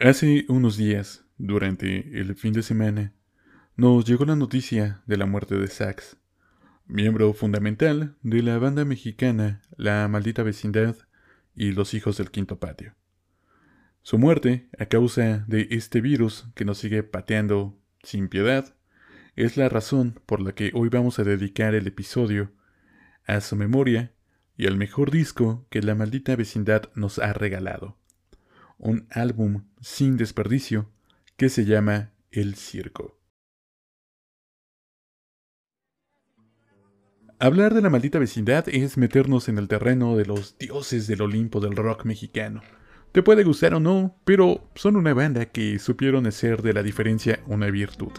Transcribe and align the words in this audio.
Hace 0.00 0.44
unos 0.48 0.76
días, 0.76 1.24
durante 1.38 2.20
el 2.20 2.36
fin 2.36 2.52
de 2.52 2.62
semana, 2.62 3.14
nos 3.74 4.04
llegó 4.04 4.24
la 4.24 4.36
noticia 4.36 5.02
de 5.06 5.16
la 5.16 5.26
muerte 5.26 5.56
de 5.56 5.66
Sax, 5.66 6.16
miembro 6.86 7.32
fundamental 7.32 8.14
de 8.22 8.44
la 8.44 8.58
banda 8.58 8.84
mexicana 8.84 9.60
La 9.76 10.06
Maldita 10.06 10.44
Vecindad 10.44 10.94
y 11.56 11.72
Los 11.72 11.94
Hijos 11.94 12.16
del 12.16 12.30
Quinto 12.30 12.60
Patio. 12.60 12.94
Su 14.02 14.18
muerte, 14.18 14.68
a 14.78 14.86
causa 14.86 15.44
de 15.48 15.66
este 15.72 16.00
virus 16.00 16.46
que 16.54 16.64
nos 16.64 16.78
sigue 16.78 17.02
pateando 17.02 17.76
sin 18.04 18.28
piedad, 18.28 18.76
es 19.34 19.56
la 19.56 19.68
razón 19.68 20.20
por 20.26 20.40
la 20.40 20.52
que 20.52 20.70
hoy 20.74 20.90
vamos 20.90 21.18
a 21.18 21.24
dedicar 21.24 21.74
el 21.74 21.88
episodio 21.88 22.52
a 23.26 23.40
su 23.40 23.56
memoria 23.56 24.12
y 24.56 24.68
al 24.68 24.76
mejor 24.76 25.10
disco 25.10 25.66
que 25.70 25.82
la 25.82 25.96
maldita 25.96 26.36
vecindad 26.36 26.88
nos 26.94 27.18
ha 27.18 27.32
regalado 27.32 27.98
un 28.78 29.06
álbum 29.10 29.64
sin 29.80 30.16
desperdicio 30.16 30.90
que 31.36 31.48
se 31.48 31.64
llama 31.64 32.12
El 32.30 32.54
Circo. 32.54 33.18
Hablar 37.40 37.72
de 37.72 37.82
la 37.82 37.90
maldita 37.90 38.18
vecindad 38.18 38.68
es 38.68 38.98
meternos 38.98 39.48
en 39.48 39.58
el 39.58 39.68
terreno 39.68 40.16
de 40.16 40.26
los 40.26 40.58
dioses 40.58 41.06
del 41.06 41.22
Olimpo 41.22 41.60
del 41.60 41.76
rock 41.76 42.04
mexicano. 42.04 42.62
Te 43.12 43.22
puede 43.22 43.44
gustar 43.44 43.74
o 43.74 43.80
no, 43.80 44.16
pero 44.24 44.68
son 44.74 44.96
una 44.96 45.14
banda 45.14 45.46
que 45.46 45.78
supieron 45.78 46.26
hacer 46.26 46.62
de 46.62 46.72
la 46.72 46.82
diferencia 46.82 47.38
una 47.46 47.70
virtud. 47.70 48.10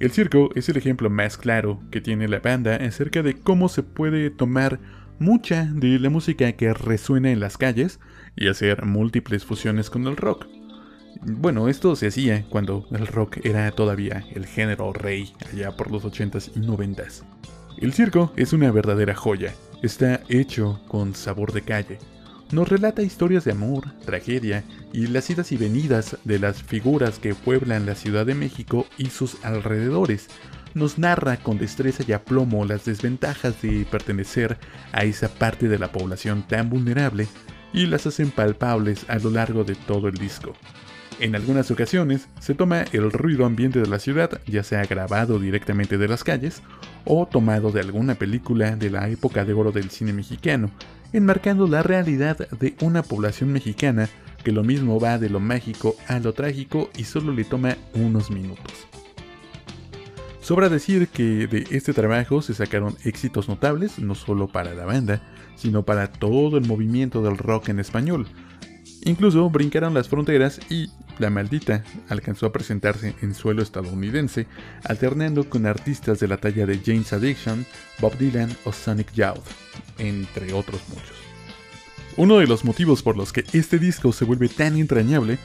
El 0.00 0.12
circo 0.12 0.50
es 0.54 0.68
el 0.70 0.78
ejemplo 0.78 1.10
más 1.10 1.36
claro 1.36 1.82
que 1.90 2.00
tiene 2.00 2.26
la 2.26 2.40
banda 2.40 2.76
acerca 2.76 3.22
de 3.22 3.34
cómo 3.34 3.68
se 3.68 3.82
puede 3.82 4.30
tomar 4.30 4.80
mucha 5.18 5.64
de 5.64 5.98
la 5.98 6.08
música 6.08 6.52
que 6.52 6.72
resuena 6.72 7.30
en 7.30 7.40
las 7.40 7.58
calles 7.58 8.00
y 8.34 8.48
hacer 8.48 8.86
múltiples 8.86 9.44
fusiones 9.44 9.90
con 9.90 10.06
el 10.06 10.16
rock. 10.16 10.46
Bueno, 11.22 11.68
esto 11.68 11.96
se 11.96 12.06
hacía 12.06 12.44
cuando 12.48 12.86
el 12.92 13.06
rock 13.06 13.38
era 13.44 13.70
todavía 13.72 14.24
el 14.34 14.46
género 14.46 14.92
rey, 14.92 15.32
allá 15.52 15.76
por 15.76 15.90
los 15.90 16.04
80s 16.04 16.52
y 16.54 16.60
90s. 16.60 17.24
El 17.78 17.92
circo 17.92 18.32
es 18.36 18.52
una 18.52 18.70
verdadera 18.70 19.14
joya, 19.14 19.52
está 19.82 20.20
hecho 20.28 20.80
con 20.88 21.14
sabor 21.14 21.52
de 21.52 21.62
calle. 21.62 21.98
Nos 22.52 22.68
relata 22.68 23.02
historias 23.02 23.44
de 23.44 23.52
amor, 23.52 23.92
tragedia 24.06 24.64
y 24.92 25.06
las 25.08 25.28
idas 25.28 25.52
y 25.52 25.56
venidas 25.56 26.16
de 26.24 26.38
las 26.38 26.62
figuras 26.62 27.18
que 27.18 27.34
pueblan 27.34 27.84
la 27.84 27.94
Ciudad 27.94 28.24
de 28.24 28.34
México 28.34 28.86
y 28.96 29.10
sus 29.10 29.44
alrededores, 29.44 30.28
nos 30.74 30.98
narra 30.98 31.38
con 31.38 31.58
destreza 31.58 32.04
y 32.06 32.12
aplomo 32.12 32.64
las 32.64 32.84
desventajas 32.84 33.60
de 33.60 33.86
pertenecer 33.90 34.58
a 34.92 35.04
esa 35.04 35.28
parte 35.28 35.68
de 35.68 35.78
la 35.78 35.92
población 35.92 36.46
tan 36.46 36.70
vulnerable 36.70 37.26
y 37.72 37.86
las 37.86 38.06
hacen 38.06 38.30
palpables 38.30 39.04
a 39.08 39.18
lo 39.18 39.30
largo 39.30 39.64
de 39.64 39.74
todo 39.74 40.08
el 40.08 40.14
disco. 40.14 40.54
En 41.20 41.34
algunas 41.34 41.68
ocasiones 41.72 42.28
se 42.38 42.54
toma 42.54 42.84
el 42.92 43.10
ruido 43.10 43.44
ambiente 43.44 43.80
de 43.80 43.88
la 43.88 43.98
ciudad, 43.98 44.40
ya 44.46 44.62
sea 44.62 44.84
grabado 44.84 45.40
directamente 45.40 45.98
de 45.98 46.06
las 46.06 46.22
calles 46.22 46.62
o 47.04 47.26
tomado 47.26 47.72
de 47.72 47.80
alguna 47.80 48.14
película 48.14 48.76
de 48.76 48.88
la 48.88 49.08
época 49.08 49.44
de 49.44 49.52
oro 49.52 49.72
del 49.72 49.90
cine 49.90 50.12
mexicano, 50.12 50.70
enmarcando 51.12 51.66
la 51.66 51.82
realidad 51.82 52.48
de 52.60 52.76
una 52.82 53.02
población 53.02 53.52
mexicana 53.52 54.08
que 54.44 54.52
lo 54.52 54.62
mismo 54.62 55.00
va 55.00 55.18
de 55.18 55.28
lo 55.28 55.40
mágico 55.40 55.96
a 56.06 56.20
lo 56.20 56.34
trágico 56.34 56.88
y 56.96 57.02
solo 57.02 57.32
le 57.32 57.42
toma 57.44 57.76
unos 57.94 58.30
minutos. 58.30 58.86
Sobra 60.40 60.68
decir 60.68 61.08
que 61.08 61.48
de 61.48 61.66
este 61.72 61.92
trabajo 61.92 62.42
se 62.42 62.54
sacaron 62.54 62.96
éxitos 63.04 63.48
notables, 63.48 63.98
no 63.98 64.14
solo 64.14 64.46
para 64.46 64.72
la 64.72 64.86
banda, 64.86 65.20
sino 65.56 65.82
para 65.82 66.12
todo 66.12 66.56
el 66.56 66.66
movimiento 66.66 67.22
del 67.22 67.36
rock 67.36 67.70
en 67.70 67.80
español. 67.80 68.28
Incluso 69.04 69.48
brincaron 69.50 69.94
las 69.94 70.08
fronteras 70.08 70.60
y 70.68 70.90
La 71.18 71.30
Maldita 71.30 71.84
alcanzó 72.08 72.46
a 72.46 72.52
presentarse 72.52 73.14
en 73.22 73.34
suelo 73.34 73.62
estadounidense, 73.62 74.46
alternando 74.84 75.48
con 75.48 75.66
artistas 75.66 76.20
de 76.20 76.28
la 76.28 76.36
talla 76.36 76.66
de 76.66 76.80
James 76.84 77.12
Addiction, 77.12 77.64
Bob 78.00 78.16
Dylan 78.18 78.54
o 78.64 78.72
Sonic 78.72 79.12
Youth, 79.14 79.46
entre 79.98 80.52
otros 80.52 80.80
muchos. 80.88 81.16
Uno 82.16 82.38
de 82.38 82.48
los 82.48 82.64
motivos 82.64 83.02
por 83.02 83.16
los 83.16 83.32
que 83.32 83.44
este 83.52 83.78
disco 83.78 84.12
se 84.12 84.24
vuelve 84.24 84.48
tan 84.48 84.76
entrañable 84.76 85.38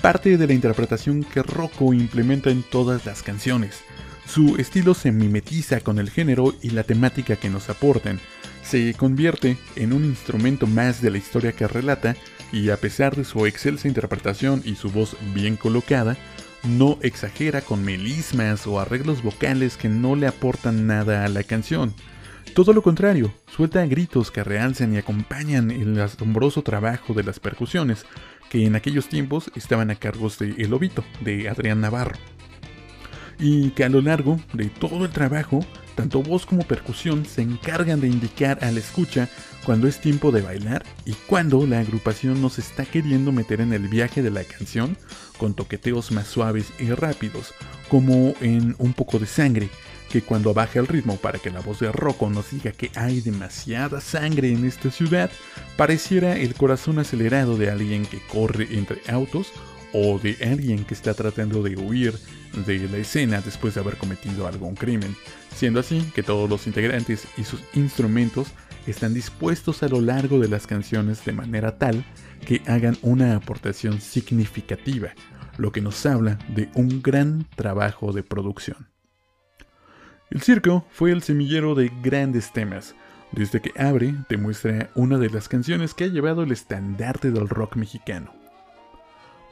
parte 0.00 0.36
de 0.36 0.46
la 0.46 0.52
interpretación 0.52 1.24
que 1.24 1.42
Rocco 1.42 1.92
implementa 1.94 2.50
en 2.50 2.62
todas 2.62 3.06
las 3.06 3.22
canciones. 3.22 3.80
Su 4.26 4.56
estilo 4.56 4.94
se 4.94 5.12
mimetiza 5.12 5.80
con 5.80 5.98
el 5.98 6.10
género 6.10 6.54
y 6.60 6.70
la 6.70 6.82
temática 6.82 7.36
que 7.36 7.48
nos 7.48 7.70
aportan. 7.70 8.20
Se 8.62 8.94
convierte 8.94 9.56
en 9.76 9.92
un 9.92 10.04
instrumento 10.04 10.66
más 10.66 11.00
de 11.00 11.10
la 11.10 11.18
historia 11.18 11.52
que 11.52 11.66
relata 11.66 12.16
y 12.52 12.70
a 12.70 12.76
pesar 12.76 13.16
de 13.16 13.24
su 13.24 13.46
excelsa 13.46 13.88
interpretación 13.88 14.62
y 14.64 14.74
su 14.74 14.90
voz 14.90 15.16
bien 15.34 15.56
colocada, 15.56 16.16
no 16.64 16.98
exagera 17.02 17.60
con 17.60 17.84
melismas 17.84 18.66
o 18.66 18.80
arreglos 18.80 19.22
vocales 19.22 19.76
que 19.76 19.88
no 19.88 20.16
le 20.16 20.26
aportan 20.26 20.86
nada 20.86 21.24
a 21.24 21.28
la 21.28 21.42
canción. 21.42 21.94
Todo 22.54 22.72
lo 22.72 22.82
contrario, 22.82 23.32
suelta 23.54 23.86
gritos 23.86 24.30
que 24.30 24.42
realzan 24.42 24.94
y 24.94 24.98
acompañan 24.98 25.70
el 25.70 26.00
asombroso 26.00 26.62
trabajo 26.62 27.14
de 27.14 27.22
las 27.22 27.38
percusiones, 27.38 28.06
que 28.50 28.64
en 28.64 28.74
aquellos 28.74 29.08
tiempos 29.08 29.50
estaban 29.54 29.90
a 29.90 29.94
cargo 29.94 30.28
de 30.40 30.54
El 30.58 30.70
Lobito, 30.70 31.04
de 31.20 31.48
Adrián 31.48 31.80
Navarro 31.80 32.16
y 33.38 33.70
que 33.70 33.84
a 33.84 33.88
lo 33.88 34.00
largo 34.00 34.40
de 34.52 34.66
todo 34.66 35.04
el 35.04 35.10
trabajo, 35.10 35.64
tanto 35.94 36.22
voz 36.22 36.46
como 36.46 36.62
percusión 36.62 37.24
se 37.24 37.42
encargan 37.42 38.00
de 38.00 38.08
indicar 38.08 38.58
a 38.62 38.70
la 38.70 38.80
escucha 38.80 39.28
cuando 39.68 39.86
es 39.86 40.00
tiempo 40.00 40.32
de 40.32 40.40
bailar 40.40 40.82
y 41.04 41.12
cuando 41.12 41.66
la 41.66 41.80
agrupación 41.80 42.40
nos 42.40 42.58
está 42.58 42.86
queriendo 42.86 43.32
meter 43.32 43.60
en 43.60 43.74
el 43.74 43.86
viaje 43.86 44.22
de 44.22 44.30
la 44.30 44.42
canción 44.42 44.96
con 45.36 45.52
toqueteos 45.52 46.10
más 46.10 46.26
suaves 46.26 46.72
y 46.78 46.88
rápidos, 46.88 47.52
como 47.90 48.32
en 48.40 48.76
Un 48.78 48.94
poco 48.94 49.18
de 49.18 49.26
sangre, 49.26 49.68
que 50.08 50.22
cuando 50.22 50.54
baja 50.54 50.78
el 50.78 50.86
ritmo 50.86 51.18
para 51.18 51.38
que 51.38 51.50
la 51.50 51.60
voz 51.60 51.80
de 51.80 51.92
Rocco 51.92 52.30
nos 52.30 52.50
diga 52.50 52.72
que 52.72 52.90
hay 52.94 53.20
demasiada 53.20 54.00
sangre 54.00 54.50
en 54.50 54.64
esta 54.64 54.90
ciudad, 54.90 55.30
pareciera 55.76 56.38
el 56.38 56.54
corazón 56.54 56.98
acelerado 56.98 57.58
de 57.58 57.70
alguien 57.70 58.06
que 58.06 58.22
corre 58.32 58.68
entre 58.70 59.02
autos 59.06 59.52
o 59.92 60.18
de 60.18 60.38
alguien 60.50 60.86
que 60.86 60.94
está 60.94 61.12
tratando 61.12 61.62
de 61.62 61.76
huir 61.76 62.14
de 62.66 62.88
la 62.88 62.96
escena 62.96 63.42
después 63.42 63.74
de 63.74 63.80
haber 63.80 63.98
cometido 63.98 64.46
algún 64.46 64.74
crimen, 64.74 65.14
siendo 65.54 65.80
así 65.80 66.10
que 66.14 66.22
todos 66.22 66.48
los 66.48 66.66
integrantes 66.66 67.24
y 67.36 67.44
sus 67.44 67.60
instrumentos 67.74 68.48
están 68.90 69.14
dispuestos 69.14 69.82
a 69.82 69.88
lo 69.88 70.00
largo 70.00 70.38
de 70.38 70.48
las 70.48 70.66
canciones 70.66 71.24
de 71.24 71.32
manera 71.32 71.78
tal 71.78 72.04
que 72.46 72.62
hagan 72.66 72.96
una 73.02 73.36
aportación 73.36 74.00
significativa, 74.00 75.10
lo 75.56 75.72
que 75.72 75.80
nos 75.80 76.06
habla 76.06 76.38
de 76.48 76.70
un 76.74 77.02
gran 77.02 77.46
trabajo 77.56 78.12
de 78.12 78.22
producción. 78.22 78.88
El 80.30 80.42
circo 80.42 80.86
fue 80.90 81.10
el 81.10 81.22
semillero 81.22 81.74
de 81.74 81.90
grandes 82.02 82.52
temas. 82.52 82.94
Desde 83.32 83.60
que 83.60 83.72
abre, 83.80 84.14
te 84.28 84.36
muestra 84.36 84.90
una 84.94 85.18
de 85.18 85.30
las 85.30 85.48
canciones 85.48 85.94
que 85.94 86.04
ha 86.04 86.08
llevado 86.08 86.42
el 86.42 86.52
estandarte 86.52 87.30
del 87.30 87.48
rock 87.48 87.76
mexicano. 87.76 88.32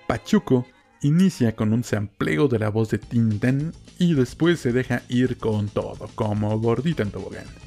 Pachuco 0.07 0.67
inicia 1.03 1.57
con 1.57 1.73
un 1.73 1.85
sampleo 1.85 2.49
de 2.49 2.59
la 2.59 2.69
voz 2.69 2.91
de 2.91 2.99
Tintán 2.99 3.73
y 3.99 4.15
después 4.15 4.61
se 4.61 4.73
deja 4.73 5.03
ir 5.09 5.39
con 5.39 5.69
todo, 5.69 6.09
como 6.15 6.59
gordita 6.59 7.03
en 7.03 7.11
tobogán. 7.11 7.66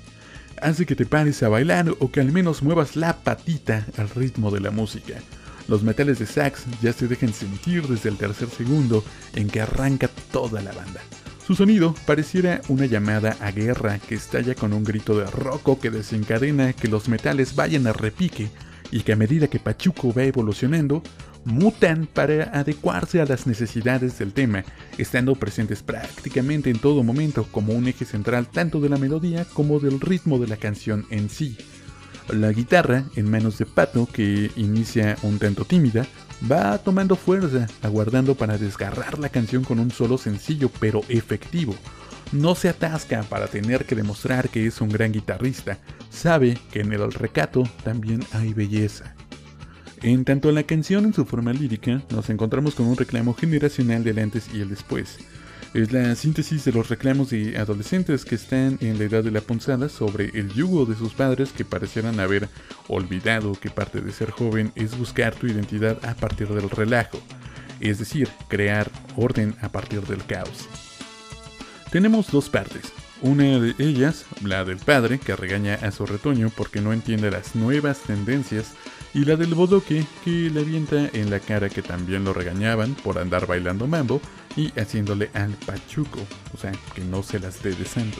Hace 0.61 0.85
que 0.85 0.95
te 0.95 1.05
pares 1.05 1.41
a 1.43 1.49
bailar 1.49 1.93
o 1.99 2.11
que 2.11 2.19
al 2.19 2.31
menos 2.31 2.63
muevas 2.63 2.95
la 2.95 3.17
patita 3.17 3.85
al 3.97 4.09
ritmo 4.09 4.51
de 4.51 4.59
la 4.59 4.71
música. 4.71 5.15
Los 5.67 5.83
metales 5.83 6.19
de 6.19 6.25
sax 6.25 6.65
ya 6.81 6.93
se 6.93 7.07
dejan 7.07 7.33
sentir 7.33 7.87
desde 7.87 8.09
el 8.09 8.17
tercer 8.17 8.49
segundo 8.49 9.03
en 9.35 9.47
que 9.47 9.61
arranca 9.61 10.09
toda 10.31 10.61
la 10.61 10.71
banda. 10.71 10.99
Su 11.45 11.55
sonido 11.55 11.95
pareciera 12.05 12.61
una 12.67 12.85
llamada 12.85 13.37
a 13.39 13.51
guerra 13.51 13.99
que 13.99 14.15
estalla 14.15 14.55
con 14.55 14.73
un 14.73 14.83
grito 14.83 15.17
de 15.17 15.25
roco 15.25 15.79
que 15.79 15.89
desencadena 15.89 16.73
que 16.73 16.87
los 16.87 17.07
metales 17.07 17.55
vayan 17.55 17.87
a 17.87 17.93
repique 17.93 18.49
y 18.91 19.01
que 19.01 19.13
a 19.13 19.15
medida 19.15 19.47
que 19.47 19.59
Pachuco 19.59 20.13
va 20.13 20.23
evolucionando, 20.23 21.03
mutan 21.45 22.07
para 22.07 22.45
adecuarse 22.57 23.21
a 23.21 23.25
las 23.25 23.47
necesidades 23.47 24.17
del 24.19 24.33
tema, 24.33 24.63
estando 24.97 25.35
presentes 25.35 25.83
prácticamente 25.83 26.69
en 26.69 26.79
todo 26.79 27.03
momento 27.03 27.45
como 27.51 27.73
un 27.73 27.87
eje 27.87 28.05
central 28.05 28.47
tanto 28.47 28.79
de 28.79 28.89
la 28.89 28.97
melodía 28.97 29.45
como 29.53 29.79
del 29.79 29.99
ritmo 29.99 30.39
de 30.39 30.47
la 30.47 30.57
canción 30.57 31.05
en 31.09 31.29
sí. 31.29 31.57
La 32.29 32.51
guitarra, 32.51 33.05
en 33.15 33.29
manos 33.29 33.57
de 33.57 33.65
Pato, 33.65 34.05
que 34.05 34.51
inicia 34.55 35.17
un 35.23 35.39
tanto 35.39 35.65
tímida, 35.65 36.05
va 36.49 36.77
tomando 36.77 37.15
fuerza, 37.15 37.67
aguardando 37.81 38.35
para 38.35 38.57
desgarrar 38.57 39.17
la 39.17 39.29
canción 39.29 39.63
con 39.63 39.79
un 39.79 39.91
solo 39.91 40.17
sencillo 40.17 40.69
pero 40.79 41.01
efectivo. 41.09 41.75
No 42.31 42.53
se 42.53 42.69
atasca 42.69 43.23
para 43.23 43.47
tener 43.47 43.85
que 43.85 43.95
demostrar 43.95 44.49
que 44.49 44.67
es 44.67 44.79
un 44.81 44.89
gran 44.89 45.11
guitarrista, 45.11 45.79
sabe 46.11 46.59
que 46.71 46.81
en 46.81 46.93
el 46.93 47.11
recato 47.11 47.63
también 47.83 48.23
hay 48.31 48.53
belleza. 48.53 49.15
En 50.01 50.23
tanto 50.23 50.51
la 50.53 50.63
canción 50.63 51.03
en 51.03 51.13
su 51.13 51.25
forma 51.25 51.51
lírica, 51.51 52.01
nos 52.09 52.29
encontramos 52.29 52.73
con 52.73 52.87
un 52.87 52.95
reclamo 52.95 53.33
generacional 53.33 54.01
del 54.03 54.19
antes 54.19 54.49
y 54.53 54.61
el 54.61 54.69
después. 54.69 55.17
Es 55.73 55.91
la 55.91 56.15
síntesis 56.15 56.63
de 56.63 56.71
los 56.71 56.87
reclamos 56.87 57.31
de 57.31 57.57
adolescentes 57.57 58.23
que 58.23 58.35
están 58.35 58.77
en 58.79 58.97
la 58.97 59.03
edad 59.03 59.23
de 59.25 59.31
la 59.31 59.41
punzada 59.41 59.89
sobre 59.89 60.29
el 60.33 60.53
yugo 60.53 60.85
de 60.85 60.95
sus 60.95 61.13
padres 61.13 61.51
que 61.51 61.65
parecieran 61.65 62.19
haber 62.21 62.47
olvidado 62.87 63.51
que 63.53 63.69
parte 63.69 63.99
de 63.99 64.13
ser 64.13 64.31
joven 64.31 64.71
es 64.75 64.97
buscar 64.97 65.35
tu 65.35 65.47
identidad 65.47 65.99
a 66.05 66.15
partir 66.15 66.47
del 66.47 66.69
relajo. 66.69 67.19
es 67.81 67.99
decir, 67.99 68.27
crear 68.49 68.91
orden 69.15 69.55
a 69.61 69.69
partir 69.69 70.01
del 70.01 70.25
caos. 70.25 70.67
Tenemos 71.91 72.29
dos 72.29 72.49
partes. 72.49 72.91
Una 73.21 73.59
de 73.59 73.75
ellas, 73.79 74.25
la 74.43 74.65
del 74.65 74.77
padre, 74.77 75.19
que 75.19 75.35
regaña 75.35 75.75
a 75.75 75.91
su 75.91 76.05
retoño 76.05 76.51
porque 76.55 76.81
no 76.81 76.93
entiende 76.93 77.31
las 77.31 77.55
nuevas 77.55 77.99
tendencias, 77.99 78.73
y 79.13 79.25
la 79.25 79.35
del 79.35 79.55
bodoque, 79.55 80.05
que 80.23 80.49
le 80.49 80.61
avienta 80.61 81.09
en 81.13 81.29
la 81.29 81.39
cara 81.39 81.69
que 81.69 81.81
también 81.81 82.23
lo 82.23 82.33
regañaban 82.33 82.95
por 82.95 83.17
andar 83.17 83.47
bailando 83.47 83.87
mambo 83.87 84.21
y 84.55 84.71
haciéndole 84.79 85.29
al 85.33 85.51
pachuco, 85.65 86.19
o 86.53 86.57
sea, 86.57 86.71
que 86.93 87.03
no 87.03 87.23
se 87.23 87.39
las 87.39 87.63
dé 87.63 87.73
de 87.73 87.85
santo. 87.85 88.19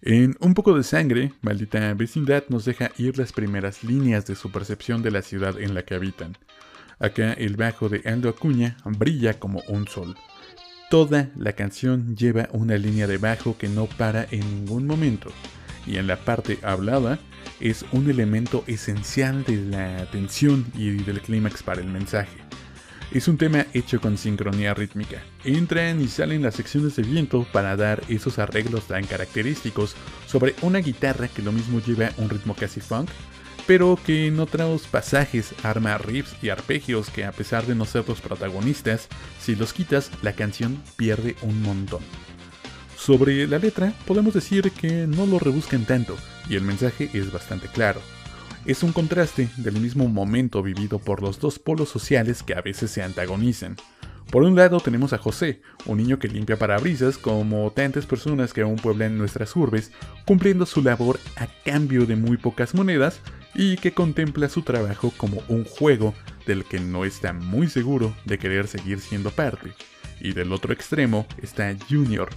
En 0.00 0.36
Un 0.40 0.54
poco 0.54 0.74
de 0.74 0.84
sangre, 0.84 1.32
maldita 1.42 1.92
vecindad 1.92 2.44
nos 2.48 2.64
deja 2.64 2.92
ir 2.96 3.18
las 3.18 3.32
primeras 3.32 3.84
líneas 3.84 4.24
de 4.24 4.36
su 4.36 4.50
percepción 4.50 5.02
de 5.02 5.10
la 5.10 5.20
ciudad 5.20 5.60
en 5.60 5.74
la 5.74 5.82
que 5.82 5.96
habitan. 5.96 6.38
Acá 7.00 7.32
el 7.34 7.56
bajo 7.56 7.88
de 7.88 8.02
Aldo 8.04 8.28
Acuña 8.28 8.76
brilla 8.84 9.38
como 9.38 9.62
un 9.68 9.86
sol. 9.86 10.16
Toda 10.90 11.30
la 11.36 11.52
canción 11.52 12.16
lleva 12.16 12.48
una 12.52 12.76
línea 12.76 13.06
de 13.06 13.18
bajo 13.18 13.56
que 13.56 13.68
no 13.68 13.86
para 13.86 14.26
en 14.30 14.40
ningún 14.40 14.86
momento. 14.86 15.30
Y 15.86 15.96
en 15.96 16.06
la 16.06 16.16
parte 16.16 16.58
hablada 16.62 17.18
es 17.60 17.84
un 17.92 18.10
elemento 18.10 18.64
esencial 18.66 19.44
de 19.44 19.56
la 19.56 20.10
tensión 20.10 20.66
y 20.74 20.90
del 20.90 21.20
clímax 21.20 21.62
para 21.62 21.80
el 21.80 21.88
mensaje. 21.88 22.36
Es 23.10 23.26
un 23.26 23.38
tema 23.38 23.64
hecho 23.72 24.00
con 24.00 24.18
sincronía 24.18 24.74
rítmica. 24.74 25.22
Entran 25.44 26.00
y 26.00 26.08
salen 26.08 26.42
las 26.42 26.56
secciones 26.56 26.96
de 26.96 27.04
viento 27.04 27.46
para 27.52 27.74
dar 27.74 28.02
esos 28.08 28.38
arreglos 28.38 28.86
tan 28.86 29.04
característicos 29.06 29.94
sobre 30.26 30.54
una 30.60 30.80
guitarra 30.80 31.28
que 31.28 31.42
lo 31.42 31.52
mismo 31.52 31.80
lleva 31.80 32.10
un 32.18 32.28
ritmo 32.28 32.54
casi 32.54 32.80
funk, 32.80 33.08
pero 33.68 33.98
que 34.04 34.26
en 34.26 34.40
otros 34.40 34.88
pasajes 34.88 35.54
arma 35.62 35.96
riffs 35.98 36.34
y 36.42 36.48
arpegios 36.48 37.10
que 37.10 37.24
a 37.24 37.32
pesar 37.32 37.66
de 37.66 37.76
no 37.76 37.84
ser 37.84 38.08
los 38.08 38.20
protagonistas, 38.20 39.08
si 39.38 39.54
los 39.54 39.72
quitas 39.72 40.10
la 40.22 40.32
canción 40.32 40.82
pierde 40.96 41.36
un 41.42 41.62
montón. 41.62 42.00
Sobre 42.96 43.46
la 43.46 43.58
letra 43.58 43.92
podemos 44.06 44.34
decir 44.34 44.72
que 44.72 45.06
no 45.06 45.26
lo 45.26 45.38
rebuscan 45.38 45.84
tanto 45.84 46.16
y 46.48 46.56
el 46.56 46.62
mensaje 46.62 47.10
es 47.12 47.30
bastante 47.30 47.68
claro 47.68 48.00
es 48.68 48.82
un 48.82 48.92
contraste 48.92 49.48
del 49.56 49.80
mismo 49.80 50.08
momento 50.08 50.62
vivido 50.62 50.98
por 50.98 51.22
los 51.22 51.40
dos 51.40 51.58
polos 51.58 51.88
sociales 51.88 52.42
que 52.42 52.54
a 52.54 52.60
veces 52.60 52.90
se 52.90 53.02
antagonizan. 53.02 53.76
Por 54.30 54.42
un 54.42 54.56
lado 54.56 54.78
tenemos 54.80 55.14
a 55.14 55.18
José, 55.18 55.62
un 55.86 55.96
niño 55.96 56.18
que 56.18 56.28
limpia 56.28 56.58
parabrisas 56.58 57.16
como 57.16 57.70
tantas 57.70 58.04
personas 58.04 58.52
que 58.52 58.60
aún 58.60 58.76
pueblan 58.76 59.16
nuestras 59.16 59.56
urbes, 59.56 59.90
cumpliendo 60.26 60.66
su 60.66 60.82
labor 60.82 61.18
a 61.36 61.46
cambio 61.64 62.04
de 62.04 62.14
muy 62.14 62.36
pocas 62.36 62.74
monedas 62.74 63.20
y 63.54 63.76
que 63.76 63.92
contempla 63.92 64.50
su 64.50 64.60
trabajo 64.60 65.14
como 65.16 65.42
un 65.48 65.64
juego 65.64 66.14
del 66.46 66.64
que 66.64 66.78
no 66.78 67.06
está 67.06 67.32
muy 67.32 67.68
seguro 67.68 68.14
de 68.26 68.38
querer 68.38 68.68
seguir 68.68 69.00
siendo 69.00 69.30
parte. 69.30 69.72
Y 70.20 70.34
del 70.34 70.52
otro 70.52 70.74
extremo 70.74 71.26
está 71.40 71.74
Junior, 71.88 72.28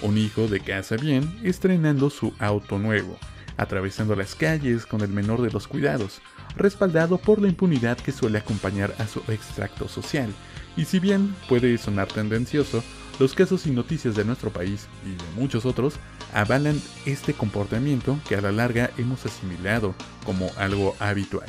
un 0.00 0.16
hijo 0.16 0.48
de 0.48 0.60
casa 0.60 0.96
bien, 0.96 1.30
estrenando 1.42 2.08
su 2.08 2.32
auto 2.38 2.78
nuevo 2.78 3.18
atravesando 3.56 4.16
las 4.16 4.34
calles 4.34 4.86
con 4.86 5.00
el 5.02 5.10
menor 5.10 5.42
de 5.42 5.50
los 5.50 5.68
cuidados, 5.68 6.20
respaldado 6.56 7.18
por 7.18 7.40
la 7.40 7.48
impunidad 7.48 7.96
que 7.98 8.12
suele 8.12 8.38
acompañar 8.38 8.94
a 8.98 9.06
su 9.06 9.20
extracto 9.28 9.88
social. 9.88 10.30
Y 10.76 10.84
si 10.86 10.98
bien 10.98 11.34
puede 11.48 11.76
sonar 11.78 12.08
tendencioso, 12.08 12.82
los 13.20 13.34
casos 13.34 13.66
y 13.66 13.70
noticias 13.70 14.16
de 14.16 14.24
nuestro 14.24 14.50
país 14.50 14.88
y 15.06 15.10
de 15.10 15.40
muchos 15.40 15.66
otros 15.66 15.94
avalan 16.32 16.80
este 17.06 17.32
comportamiento 17.32 18.18
que 18.28 18.34
a 18.34 18.40
la 18.40 18.50
larga 18.50 18.90
hemos 18.98 19.24
asimilado 19.24 19.94
como 20.24 20.50
algo 20.56 20.96
habitual. 20.98 21.48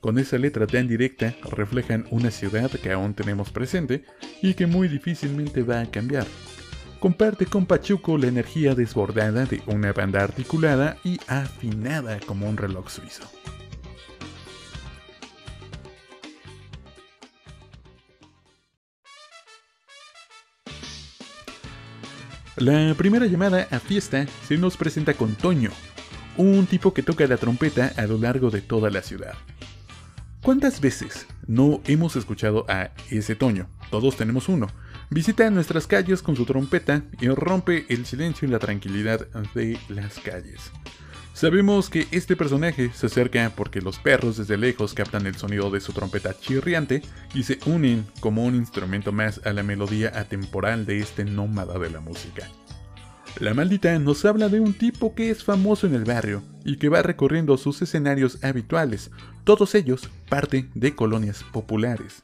Con 0.00 0.18
esa 0.18 0.38
letra 0.38 0.66
tan 0.66 0.86
directa 0.86 1.34
reflejan 1.50 2.06
una 2.10 2.30
ciudad 2.30 2.70
que 2.70 2.92
aún 2.92 3.14
tenemos 3.14 3.50
presente 3.50 4.04
y 4.42 4.54
que 4.54 4.66
muy 4.66 4.86
difícilmente 4.86 5.62
va 5.62 5.80
a 5.80 5.90
cambiar, 5.90 6.26
comparte 7.00 7.46
con 7.46 7.66
Pachuco 7.66 8.16
la 8.18 8.28
energía 8.28 8.74
desbordada 8.74 9.44
de 9.46 9.62
una 9.66 9.92
banda 9.92 10.22
articulada 10.22 10.98
y 11.02 11.18
afinada 11.26 12.20
como 12.20 12.48
un 12.48 12.56
reloj 12.56 12.90
suizo. 12.90 13.28
La 22.58 22.94
primera 22.94 23.26
llamada 23.26 23.68
a 23.70 23.78
fiesta 23.78 24.26
se 24.46 24.56
nos 24.56 24.76
presenta 24.76 25.14
con 25.14 25.34
Toño, 25.34 25.70
un 26.36 26.66
tipo 26.66 26.92
que 26.92 27.02
toca 27.02 27.26
la 27.26 27.36
trompeta 27.36 27.92
a 27.96 28.06
lo 28.06 28.18
largo 28.18 28.50
de 28.50 28.60
toda 28.60 28.90
la 28.90 29.02
ciudad. 29.02 29.34
¿Cuántas 30.42 30.80
veces 30.80 31.26
no 31.46 31.80
hemos 31.86 32.16
escuchado 32.16 32.64
a 32.68 32.90
ese 33.10 33.36
Toño? 33.36 33.68
Todos 33.90 34.16
tenemos 34.16 34.48
uno 34.48 34.68
Visita 35.10 35.48
nuestras 35.48 35.86
calles 35.86 36.20
con 36.20 36.36
su 36.36 36.44
trompeta 36.44 37.02
y 37.18 37.28
rompe 37.28 37.86
el 37.88 38.04
silencio 38.04 38.46
y 38.46 38.50
la 38.50 38.58
tranquilidad 38.58 39.26
de 39.54 39.78
las 39.88 40.18
calles. 40.18 40.70
Sabemos 41.38 41.88
que 41.88 42.08
este 42.10 42.34
personaje 42.34 42.90
se 42.92 43.06
acerca 43.06 43.52
porque 43.54 43.80
los 43.80 44.00
perros 44.00 44.38
desde 44.38 44.56
lejos 44.56 44.92
captan 44.92 45.24
el 45.24 45.36
sonido 45.36 45.70
de 45.70 45.78
su 45.78 45.92
trompeta 45.92 46.36
chirriante 46.36 47.00
y 47.32 47.44
se 47.44 47.60
unen 47.64 48.04
como 48.18 48.44
un 48.44 48.56
instrumento 48.56 49.12
más 49.12 49.40
a 49.46 49.52
la 49.52 49.62
melodía 49.62 50.10
atemporal 50.16 50.84
de 50.84 50.98
este 50.98 51.24
nómada 51.24 51.78
de 51.78 51.90
la 51.90 52.00
música. 52.00 52.48
La 53.38 53.54
maldita 53.54 53.96
nos 54.00 54.24
habla 54.24 54.48
de 54.48 54.58
un 54.58 54.74
tipo 54.74 55.14
que 55.14 55.30
es 55.30 55.44
famoso 55.44 55.86
en 55.86 55.94
el 55.94 56.04
barrio 56.04 56.42
y 56.64 56.76
que 56.76 56.88
va 56.88 57.02
recorriendo 57.02 57.56
sus 57.56 57.80
escenarios 57.82 58.42
habituales, 58.42 59.12
todos 59.44 59.76
ellos 59.76 60.10
parte 60.28 60.68
de 60.74 60.96
colonias 60.96 61.44
populares 61.52 62.20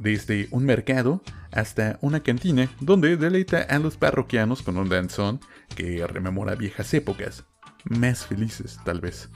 desde, 0.00 0.48
un 0.50 0.64
mercado 0.64 1.22
hasta 1.52 1.98
una 2.02 2.20
cantina 2.24 2.68
donde 2.80 3.16
deleita 3.16 3.62
a 3.62 3.78
los 3.78 3.96
parroquianos 3.96 4.62
con 4.62 4.76
un 4.76 4.88
danzón 4.88 5.40
que 5.74 6.06
rememora 6.06 6.54
viejas 6.54 6.92
épocas, 6.94 7.44
más 7.84 8.26
felices 8.26 8.78
tal 8.84 9.00
vez. 9.00 9.28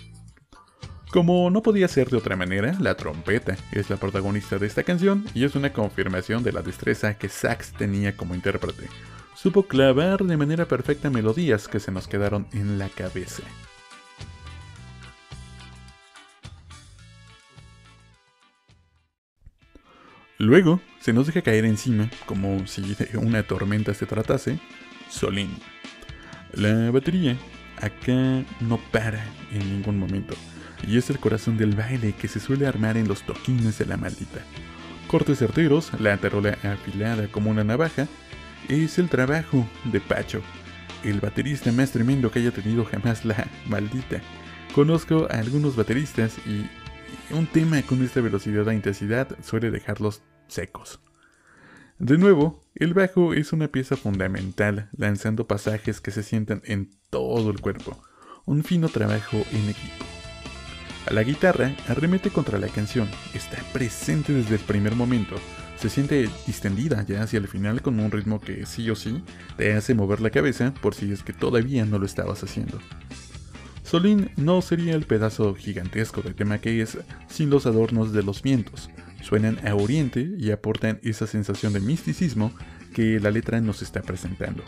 Como 1.12 1.50
no 1.50 1.62
podía 1.62 1.89
ser 1.89 2.09
de 2.09 2.17
otra 2.17 2.37
manera, 2.37 2.75
la 2.81 2.97
trompeta 2.97 3.59
es 3.71 3.91
la 3.91 3.99
protagonista 3.99 4.59
de 4.59 4.67
esta 4.67 4.83
canción 4.83 5.27
y 5.35 5.44
es 5.44 5.55
una 5.55 5.73
confirmación 5.73 6.43
de 6.43 6.53
la 6.53 6.62
destreza 6.62 7.19
que 7.19 7.29
Sax 7.29 7.73
tenía 7.73 8.16
como 8.16 8.35
intérprete. 8.35 8.88
Supo 9.35 9.64
clavar 9.64 10.25
de 10.25 10.38
manera 10.38 10.66
perfecta 10.66 11.11
melodías 11.11 11.69
que 11.69 11.81
se 11.81 11.93
nos 11.93 12.09
quedaron 12.09 12.47
en 12.52 12.78
la 12.78 12.88
cabeza. 12.88 13.43
Luego 20.38 20.81
se 20.99 21.12
nos 21.12 21.26
deja 21.26 21.43
caer 21.43 21.66
encima, 21.66 22.11
como 22.25 22.66
si 22.66 22.95
de 22.95 23.19
una 23.19 23.43
tormenta 23.43 23.93
se 23.93 24.07
tratase, 24.07 24.59
Solín. 25.11 25.50
La 26.55 26.90
batería 26.90 27.37
acá 27.83 28.45
no 28.61 28.79
para 28.91 29.23
en 29.53 29.59
ningún 29.71 29.99
momento, 29.99 30.35
y 30.87 30.97
es 30.97 31.11
el 31.11 31.19
corazón 31.19 31.59
del 31.59 31.77
baile 31.77 32.15
que 32.15 32.29
se 32.29 32.41
suele 32.41 32.67
armar 32.67 32.97
en 32.97 33.09
los 33.09 33.23
toquines 33.23 33.77
de 33.79 33.87
la 33.87 33.99
maldita. 33.99 34.41
Cortes 35.09 35.41
certeros, 35.41 35.91
la 36.01 36.17
tarola 36.17 36.57
afilada 36.62 37.29
como 37.29 37.51
una 37.51 37.65
navaja, 37.65 38.09
es 38.69 38.99
el 38.99 39.09
trabajo 39.09 39.67
de 39.85 40.01
Pacho, 40.01 40.41
el 41.03 41.21
baterista 41.21 41.71
más 41.73 41.91
tremendo 41.91 42.31
que 42.31 42.39
haya 42.39 42.53
tenido 42.53 42.85
jamás 42.85 43.25
la 43.25 43.47
maldita. 43.67 44.23
Conozco 44.75 45.27
a 45.31 45.39
algunos 45.39 45.77
bateristas 45.77 46.39
y 46.47 46.67
un 47.35 47.47
tema 47.47 47.83
con 47.83 48.03
esta 48.03 48.21
velocidad 48.21 48.69
e 48.69 48.75
intensidad 48.75 49.29
suele 49.43 49.71
dejarlos 49.71 50.23
secos. 50.47 51.01
De 52.02 52.18
nuevo, 52.18 52.61
el 52.75 52.94
bajo 52.94 53.32
es 53.32 53.52
una 53.52 53.68
pieza 53.68 53.97
fundamental, 53.97 54.88
lanzando 54.97 55.47
pasajes 55.47 56.00
que 56.00 56.11
se 56.11 56.25
sientan 56.25 56.61
en 56.64 56.90
todo 57.11 57.52
el 57.52 57.61
cuerpo, 57.61 57.97
un 58.44 58.64
fino 58.64 58.88
trabajo 58.88 59.37
en 59.52 59.71
equipo. 59.71 60.04
La 61.12 61.23
guitarra 61.23 61.76
arremete 61.87 62.30
contra 62.30 62.59
la 62.59 62.66
canción, 62.66 63.09
está 63.35 63.59
presente 63.73 64.32
desde 64.32 64.56
el 64.56 64.61
primer 64.62 64.97
momento, 64.97 65.37
se 65.76 65.88
siente 65.88 66.28
distendida 66.44 67.04
ya 67.06 67.23
hacia 67.23 67.38
el 67.38 67.47
final 67.47 67.82
con 67.82 68.00
un 68.00 68.11
ritmo 68.11 68.40
que 68.40 68.66
sí 68.66 68.90
o 68.90 68.97
sí 68.97 69.23
te 69.56 69.73
hace 69.73 69.94
mover 69.94 70.21
la 70.21 70.30
cabeza 70.30 70.75
por 70.82 70.97
si 70.97 71.12
es 71.12 71.23
que 71.23 71.32
todavía 71.32 71.85
no 71.85 72.00
lo 72.00 72.06
estabas 72.06 72.42
haciendo. 72.42 72.80
Solín 73.85 74.32
no 74.37 74.61
sería 74.61 74.97
el 74.97 75.04
pedazo 75.04 75.54
gigantesco 75.54 76.21
de 76.21 76.35
tema 76.35 76.59
que 76.59 76.82
es 76.82 76.99
sin 77.28 77.49
los 77.49 77.64
adornos 77.64 78.12
de 78.12 78.25
los 78.25 78.42
vientos, 78.42 78.90
suenan 79.23 79.59
a 79.67 79.75
oriente 79.75 80.31
y 80.38 80.50
aportan 80.50 81.00
esa 81.02 81.26
sensación 81.26 81.73
de 81.73 81.81
misticismo 81.81 82.52
que 82.93 83.21
la 83.21 83.31
letra 83.31 83.61
nos 83.61 83.83
está 83.83 84.02
presentando. 84.02 84.62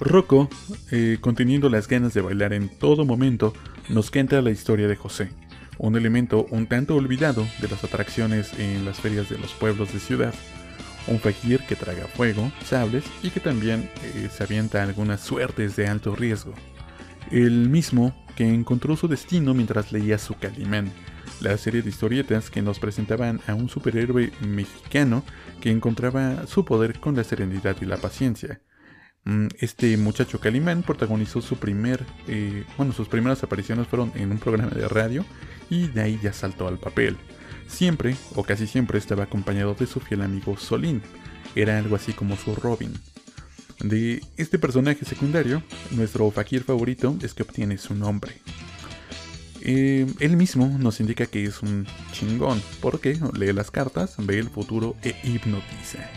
Rocco, 0.00 0.48
eh, 0.90 1.18
conteniendo 1.20 1.68
las 1.68 1.86
ganas 1.86 2.14
de 2.14 2.22
bailar 2.22 2.54
en 2.54 2.68
todo 2.68 3.04
momento, 3.04 3.52
nos 3.90 4.10
canta 4.10 4.40
la 4.40 4.50
historia 4.50 4.88
de 4.88 4.96
José, 4.96 5.28
un 5.78 5.96
elemento 5.96 6.46
un 6.50 6.66
tanto 6.66 6.96
olvidado 6.96 7.46
de 7.60 7.68
las 7.68 7.84
atracciones 7.84 8.58
en 8.58 8.84
las 8.84 8.98
ferias 8.98 9.28
de 9.28 9.38
los 9.38 9.52
pueblos 9.52 9.92
de 9.92 10.00
ciudad. 10.00 10.34
un 11.06 11.18
fakir 11.18 11.60
que 11.66 11.76
traga 11.76 12.06
fuego, 12.06 12.52
sables 12.64 13.04
y 13.22 13.30
que 13.30 13.40
también 13.40 13.90
eh, 14.04 14.28
se 14.30 14.44
avienta 14.44 14.82
algunas 14.82 15.20
suertes 15.20 15.74
de 15.74 15.88
alto 15.88 16.14
riesgo. 16.14 16.54
El 17.30 17.70
mismo 17.70 18.14
que 18.36 18.46
encontró 18.46 18.96
su 18.96 19.08
destino 19.08 19.54
mientras 19.54 19.92
leía 19.92 20.18
su 20.18 20.34
Calimán, 20.34 20.92
la 21.40 21.56
serie 21.56 21.82
de 21.82 21.88
historietas 21.88 22.50
que 22.50 22.62
nos 22.62 22.78
presentaban 22.78 23.40
a 23.46 23.54
un 23.54 23.68
superhéroe 23.68 24.32
mexicano 24.46 25.24
que 25.60 25.70
encontraba 25.70 26.46
su 26.46 26.64
poder 26.64 27.00
con 27.00 27.16
la 27.16 27.24
serenidad 27.24 27.76
y 27.80 27.86
la 27.86 27.96
paciencia. 27.96 28.60
Mm, 29.24 29.48
este 29.58 29.96
muchacho 29.96 30.40
Calimán 30.40 30.82
protagonizó 30.82 31.42
su 31.42 31.56
primer, 31.56 32.06
eh, 32.26 32.64
bueno, 32.76 32.92
sus 32.92 33.08
primeras 33.08 33.42
apariciones 33.42 33.86
fueron 33.86 34.12
en 34.14 34.32
un 34.32 34.38
programa 34.38 34.70
de 34.70 34.88
radio 34.88 35.24
y 35.68 35.88
de 35.88 36.02
ahí 36.02 36.20
ya 36.22 36.32
saltó 36.32 36.68
al 36.68 36.78
papel. 36.78 37.16
Siempre, 37.66 38.16
o 38.34 38.42
casi 38.42 38.66
siempre, 38.66 38.98
estaba 38.98 39.24
acompañado 39.24 39.74
de 39.74 39.86
su 39.86 40.00
fiel 40.00 40.22
amigo 40.22 40.56
Solín. 40.56 41.02
Era 41.54 41.78
algo 41.78 41.96
así 41.96 42.12
como 42.12 42.36
su 42.36 42.54
Robin. 42.54 42.92
De 43.80 44.22
este 44.36 44.58
personaje 44.58 45.04
secundario, 45.04 45.62
nuestro 45.92 46.30
fakir 46.30 46.64
favorito 46.64 47.16
es 47.22 47.32
que 47.32 47.42
obtiene 47.42 47.78
su 47.78 47.94
nombre. 47.94 48.40
Él 49.62 50.36
mismo 50.36 50.76
nos 50.78 51.00
indica 51.00 51.26
que 51.26 51.44
es 51.44 51.62
un 51.62 51.86
chingón, 52.12 52.62
porque 52.80 53.18
lee 53.34 53.52
las 53.52 53.70
cartas, 53.70 54.14
ve 54.18 54.38
el 54.38 54.48
futuro 54.48 54.96
e 55.02 55.14
hipnotiza. 55.22 56.08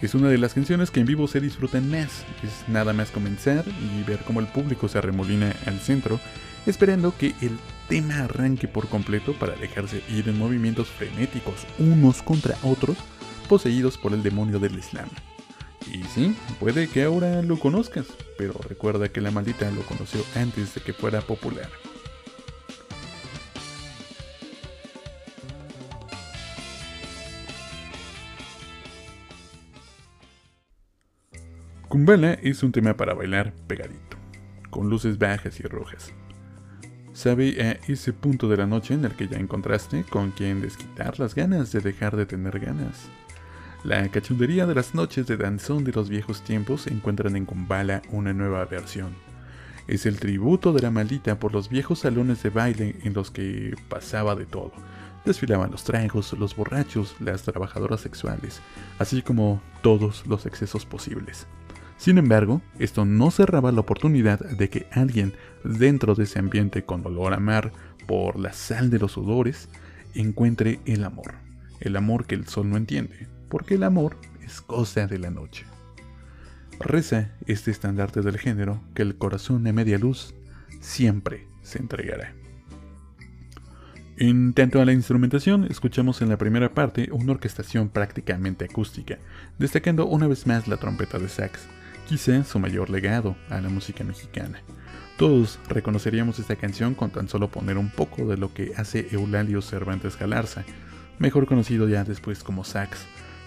Es 0.00 0.14
una 0.14 0.28
de 0.28 0.36
las 0.36 0.52
canciones 0.52 0.90
que 0.90 1.00
en 1.00 1.06
vivo 1.06 1.26
se 1.26 1.40
disfrutan 1.40 1.90
más. 1.90 2.24
Es 2.42 2.68
nada 2.68 2.92
más 2.92 3.10
comenzar 3.10 3.64
y 3.66 4.02
ver 4.02 4.18
cómo 4.26 4.40
el 4.40 4.46
público 4.46 4.88
se 4.88 4.98
arremolina 4.98 5.54
al 5.64 5.80
centro, 5.80 6.20
esperando 6.66 7.16
que 7.16 7.34
el 7.40 7.58
tema 7.88 8.24
arranque 8.24 8.68
por 8.68 8.88
completo 8.88 9.32
para 9.32 9.56
dejarse 9.56 10.02
ir 10.10 10.28
en 10.28 10.38
movimientos 10.38 10.88
frenéticos 10.88 11.66
unos 11.78 12.22
contra 12.22 12.58
otros, 12.62 12.98
poseídos 13.48 13.96
por 13.96 14.12
el 14.12 14.22
demonio 14.22 14.58
del 14.58 14.78
Islam. 14.78 15.08
Y 15.90 16.02
sí, 16.04 16.36
puede 16.58 16.88
que 16.88 17.04
ahora 17.04 17.40
lo 17.42 17.58
conozcas, 17.58 18.06
pero 18.36 18.54
recuerda 18.68 19.08
que 19.08 19.20
la 19.20 19.30
maldita 19.30 19.70
lo 19.70 19.82
conoció 19.82 20.22
antes 20.34 20.74
de 20.74 20.80
que 20.82 20.92
fuera 20.92 21.20
popular. 21.20 21.70
Kumbala 31.96 32.34
es 32.42 32.62
un 32.62 32.72
tema 32.72 32.94
para 32.94 33.14
bailar 33.14 33.54
pegadito, 33.66 34.18
con 34.68 34.90
luces 34.90 35.16
bajas 35.16 35.58
y 35.60 35.62
rojas. 35.62 36.12
Sabe 37.14 37.56
a 37.62 37.90
ese 37.90 38.12
punto 38.12 38.50
de 38.50 38.58
la 38.58 38.66
noche 38.66 38.92
en 38.92 39.06
el 39.06 39.12
que 39.12 39.28
ya 39.28 39.38
encontraste 39.38 40.04
con 40.04 40.30
quien 40.30 40.60
desquitar 40.60 41.18
las 41.18 41.34
ganas 41.34 41.72
de 41.72 41.80
dejar 41.80 42.14
de 42.14 42.26
tener 42.26 42.60
ganas. 42.60 43.08
La 43.82 44.06
cachondería 44.10 44.66
de 44.66 44.74
las 44.74 44.94
noches 44.94 45.26
de 45.26 45.38
danzón 45.38 45.84
de 45.84 45.92
los 45.92 46.10
viejos 46.10 46.42
tiempos 46.42 46.86
encuentran 46.86 47.34
en 47.34 47.46
Kumbala 47.46 48.02
una 48.10 48.34
nueva 48.34 48.62
versión. 48.66 49.14
Es 49.88 50.04
el 50.04 50.20
tributo 50.20 50.74
de 50.74 50.82
la 50.82 50.90
maldita 50.90 51.38
por 51.38 51.54
los 51.54 51.70
viejos 51.70 52.00
salones 52.00 52.42
de 52.42 52.50
baile 52.50 52.96
en 53.04 53.14
los 53.14 53.30
que 53.30 53.74
pasaba 53.88 54.36
de 54.36 54.44
todo. 54.44 54.72
Desfilaban 55.24 55.70
los 55.70 55.84
trajos, 55.84 56.34
los 56.34 56.54
borrachos, 56.54 57.16
las 57.20 57.44
trabajadoras 57.44 58.02
sexuales, 58.02 58.60
así 58.98 59.22
como 59.22 59.62
todos 59.80 60.26
los 60.26 60.44
excesos 60.44 60.84
posibles. 60.84 61.46
Sin 61.98 62.18
embargo, 62.18 62.62
esto 62.78 63.04
no 63.04 63.30
cerraba 63.30 63.72
la 63.72 63.80
oportunidad 63.80 64.38
de 64.40 64.68
que 64.68 64.86
alguien 64.92 65.32
dentro 65.64 66.14
de 66.14 66.24
ese 66.24 66.38
ambiente 66.38 66.84
con 66.84 67.04
olor 67.06 67.32
a 67.32 67.40
mar 67.40 67.72
por 68.06 68.38
la 68.38 68.52
sal 68.52 68.90
de 68.90 68.98
los 68.98 69.12
sudores 69.12 69.68
encuentre 70.14 70.80
el 70.84 71.04
amor, 71.04 71.34
el 71.80 71.96
amor 71.96 72.26
que 72.26 72.34
el 72.34 72.46
sol 72.46 72.70
no 72.70 72.76
entiende, 72.76 73.26
porque 73.48 73.74
el 73.74 73.82
amor 73.82 74.16
es 74.44 74.60
cosa 74.60 75.06
de 75.06 75.18
la 75.18 75.30
noche. 75.30 75.64
Reza 76.78 77.30
este 77.46 77.70
estandarte 77.70 78.20
del 78.20 78.38
género 78.38 78.80
que 78.94 79.02
el 79.02 79.16
corazón 79.16 79.66
a 79.66 79.72
media 79.72 79.98
luz 79.98 80.34
siempre 80.80 81.46
se 81.62 81.78
entregará. 81.78 82.34
En 84.18 84.54
tanto 84.54 84.80
a 84.80 84.84
la 84.86 84.92
instrumentación, 84.92 85.64
escuchamos 85.64 86.22
en 86.22 86.30
la 86.30 86.38
primera 86.38 86.72
parte 86.72 87.10
una 87.12 87.32
orquestación 87.32 87.90
prácticamente 87.90 88.64
acústica, 88.64 89.18
destacando 89.58 90.06
una 90.06 90.26
vez 90.26 90.46
más 90.46 90.68
la 90.68 90.78
trompeta 90.78 91.18
de 91.18 91.28
sax, 91.28 91.66
quizá 92.06 92.44
su 92.44 92.58
mayor 92.58 92.88
legado 92.88 93.36
a 93.50 93.60
la 93.60 93.68
música 93.68 94.04
mexicana. 94.04 94.62
Todos 95.16 95.58
reconoceríamos 95.68 96.38
esta 96.38 96.56
canción 96.56 96.94
con 96.94 97.10
tan 97.10 97.28
solo 97.28 97.48
poner 97.48 97.78
un 97.78 97.90
poco 97.90 98.26
de 98.26 98.36
lo 98.36 98.54
que 98.54 98.72
hace 98.76 99.08
Eulalio 99.10 99.60
Cervantes 99.60 100.18
Galarza, 100.18 100.64
mejor 101.18 101.46
conocido 101.46 101.88
ya 101.88 102.04
después 102.04 102.42
como 102.42 102.64
sax, 102.64 103.00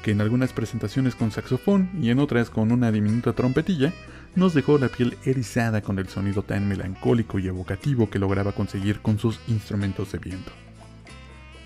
que 0.04 0.12
en 0.12 0.22
algunas 0.22 0.52
presentaciones 0.52 1.16
con 1.16 1.32
saxofón 1.32 1.90
y 2.02 2.10
en 2.10 2.20
otras 2.20 2.50
con 2.50 2.72
una 2.72 2.92
diminuta 2.92 3.34
trompetilla, 3.34 3.94
nos 4.36 4.54
dejó 4.54 4.78
la 4.78 4.90
piel 4.90 5.18
erizada 5.26 5.82
con 5.82 6.00
el 6.00 6.08
sonido 6.08 6.44
tan 6.44 6.68
melancólico 6.68 7.40
y 7.40 7.48
evocativo 7.48 8.10
que 8.10 8.20
lograba 8.20 8.52
conseguir 8.52 9.00
con 9.00 9.20
sus 9.20 9.40
instrumentos 9.48 10.12
de 10.12 10.20
viento. 10.20 10.52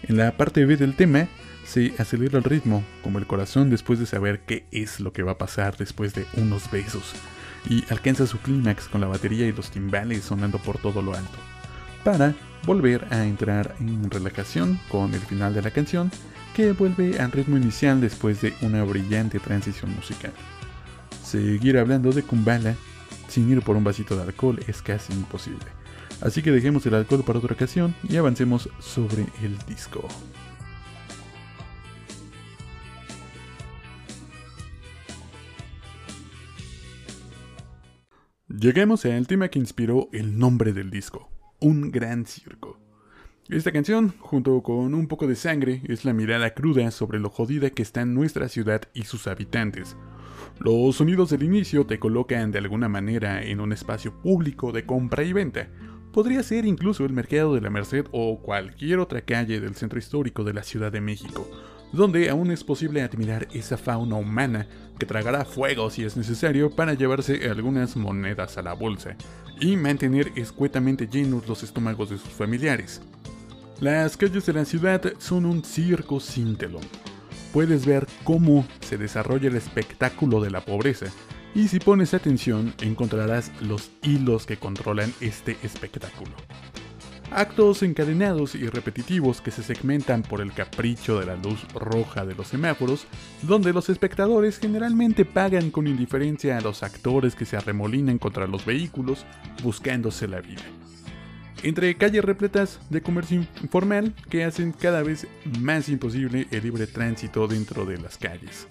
En 0.03 0.17
la 0.17 0.35
parte 0.35 0.65
B 0.65 0.75
del 0.77 0.95
tema, 0.95 1.27
se 1.65 1.93
acelera 1.97 2.37
el 2.37 2.43
ritmo, 2.43 2.83
como 3.03 3.19
el 3.19 3.27
corazón 3.27 3.69
después 3.69 3.99
de 3.99 4.05
saber 4.05 4.41
qué 4.41 4.65
es 4.71 4.99
lo 4.99 5.13
que 5.13 5.23
va 5.23 5.33
a 5.33 5.37
pasar 5.37 5.77
después 5.77 6.13
de 6.13 6.25
unos 6.35 6.69
besos, 6.71 7.13
y 7.69 7.83
alcanza 7.89 8.27
su 8.27 8.39
clímax 8.39 8.87
con 8.87 9.01
la 9.01 9.07
batería 9.07 9.47
y 9.47 9.53
los 9.53 9.71
timbales 9.71 10.23
sonando 10.23 10.59
por 10.59 10.77
todo 10.77 11.01
lo 11.01 11.13
alto, 11.13 11.37
para 12.03 12.33
volver 12.65 13.07
a 13.11 13.25
entrar 13.25 13.75
en 13.79 14.09
relajación 14.09 14.79
con 14.89 15.13
el 15.13 15.21
final 15.21 15.53
de 15.53 15.61
la 15.61 15.71
canción, 15.71 16.11
que 16.53 16.71
vuelve 16.71 17.19
al 17.19 17.31
ritmo 17.31 17.57
inicial 17.57 17.99
después 17.99 18.41
de 18.41 18.53
una 18.61 18.83
brillante 18.83 19.39
transición 19.39 19.95
musical. 19.95 20.31
Seguir 21.23 21.77
hablando 21.77 22.11
de 22.11 22.23
Kumbala 22.23 22.75
sin 23.27 23.49
ir 23.49 23.61
por 23.61 23.75
un 23.75 23.83
vasito 23.83 24.15
de 24.15 24.23
alcohol 24.23 24.59
es 24.67 24.81
casi 24.81 25.13
imposible. 25.13 25.65
Así 26.21 26.43
que 26.43 26.51
dejemos 26.51 26.85
el 26.85 26.93
alcohol 26.93 27.23
para 27.25 27.39
otra 27.39 27.55
ocasión 27.55 27.95
y 28.07 28.17
avancemos 28.17 28.69
sobre 28.79 29.25
el 29.41 29.57
disco. 29.67 30.07
Lleguemos 38.63 39.03
al 39.03 39.27
tema 39.27 39.49
que 39.49 39.59
inspiró 39.59 40.07
el 40.13 40.39
nombre 40.39 40.71
del 40.71 40.89
disco, 40.89 41.29
Un 41.59 41.91
Gran 41.91 42.25
Circo. 42.25 42.79
Esta 43.49 43.73
canción, 43.73 44.13
junto 44.19 44.63
con 44.63 44.93
un 44.93 45.09
poco 45.09 45.27
de 45.27 45.35
sangre, 45.35 45.81
es 45.89 46.05
la 46.05 46.13
mirada 46.13 46.53
cruda 46.53 46.89
sobre 46.91 47.19
lo 47.19 47.29
jodida 47.29 47.71
que 47.71 47.81
está 47.81 48.05
nuestra 48.05 48.47
ciudad 48.47 48.83
y 48.93 49.03
sus 49.03 49.27
habitantes. 49.27 49.97
Los 50.59 50.95
sonidos 50.95 51.31
del 51.31 51.43
inicio 51.43 51.85
te 51.85 51.99
colocan 51.99 52.51
de 52.51 52.59
alguna 52.59 52.87
manera 52.87 53.43
en 53.43 53.59
un 53.59 53.73
espacio 53.73 54.13
público 54.21 54.71
de 54.71 54.85
compra 54.85 55.25
y 55.25 55.33
venta. 55.33 55.67
Podría 56.13 56.41
ser 56.41 56.63
incluso 56.63 57.03
el 57.03 57.11
Mercado 57.11 57.55
de 57.55 57.59
la 57.59 57.69
Merced 57.69 58.05
o 58.13 58.41
cualquier 58.41 58.99
otra 58.99 59.23
calle 59.23 59.59
del 59.59 59.75
centro 59.75 59.99
histórico 59.99 60.45
de 60.45 60.53
la 60.53 60.63
Ciudad 60.63 60.89
de 60.89 61.01
México, 61.01 61.51
donde 61.93 62.29
aún 62.29 62.51
es 62.51 62.63
posible 62.63 63.03
admirar 63.03 63.47
esa 63.53 63.77
fauna 63.77 64.15
humana 64.15 64.67
que 64.99 65.05
tragará 65.05 65.45
fuego 65.45 65.89
si 65.89 66.03
es 66.03 66.17
necesario 66.17 66.71
para 66.71 66.95
llevarse 66.95 67.49
algunas 67.49 67.95
monedas 67.95 68.57
a 68.57 68.63
la 68.63 68.73
bolsa 68.73 69.15
y 69.61 69.77
mantener 69.77 70.31
escuetamente 70.35 71.07
llenos 71.07 71.47
los 71.47 71.63
estómagos 71.63 72.09
de 72.09 72.17
sus 72.17 72.33
familiares. 72.33 73.01
Las 73.79 74.17
calles 74.17 74.45
de 74.45 74.53
la 74.53 74.65
ciudad 74.65 75.01
son 75.19 75.45
un 75.45 75.63
circo 75.63 76.19
sin 76.19 76.55
telón. 76.55 76.83
Puedes 77.53 77.85
ver 77.85 78.07
cómo 78.23 78.65
se 78.81 78.97
desarrolla 78.97 79.49
el 79.49 79.55
espectáculo 79.55 80.41
de 80.41 80.49
la 80.49 80.61
pobreza 80.61 81.05
y 81.53 81.67
si 81.67 81.79
pones 81.79 82.15
atención 82.15 82.73
encontrarás 82.81 83.51
los 83.61 83.91
hilos 84.01 84.47
que 84.47 84.57
controlan 84.57 85.13
este 85.21 85.57
espectáculo. 85.61 86.31
Actos 87.35 87.81
encadenados 87.81 88.53
y 88.53 88.67
repetitivos 88.67 89.41
que 89.41 89.49
se 89.49 89.63
segmentan 89.63 90.21
por 90.21 90.39
el 90.39 90.53
capricho 90.53 91.19
de 91.19 91.25
la 91.25 91.35
luz 91.35 91.65
roja 91.73 92.27
de 92.27 92.35
los 92.35 92.49
semáforos, 92.49 93.07
donde 93.41 93.73
los 93.73 93.89
espectadores 93.89 94.59
generalmente 94.59 95.25
pagan 95.25 95.71
con 95.71 95.87
indiferencia 95.87 96.59
a 96.59 96.61
los 96.61 96.83
actores 96.83 97.33
que 97.33 97.45
se 97.45 97.57
arremolinan 97.57 98.19
contra 98.19 98.45
los 98.45 98.63
vehículos 98.65 99.25
buscándose 99.63 100.27
la 100.27 100.41
vida. 100.41 100.61
Entre 101.63 101.95
calles 101.95 102.23
repletas 102.23 102.79
de 102.91 103.01
comercio 103.01 103.43
informal 103.63 104.13
que 104.29 104.43
hacen 104.43 104.71
cada 104.71 105.01
vez 105.01 105.25
más 105.59 105.89
imposible 105.89 106.47
el 106.51 106.61
libre 106.61 106.85
tránsito 106.85 107.47
dentro 107.47 107.83
de 107.85 107.97
las 107.97 108.19
calles. 108.19 108.67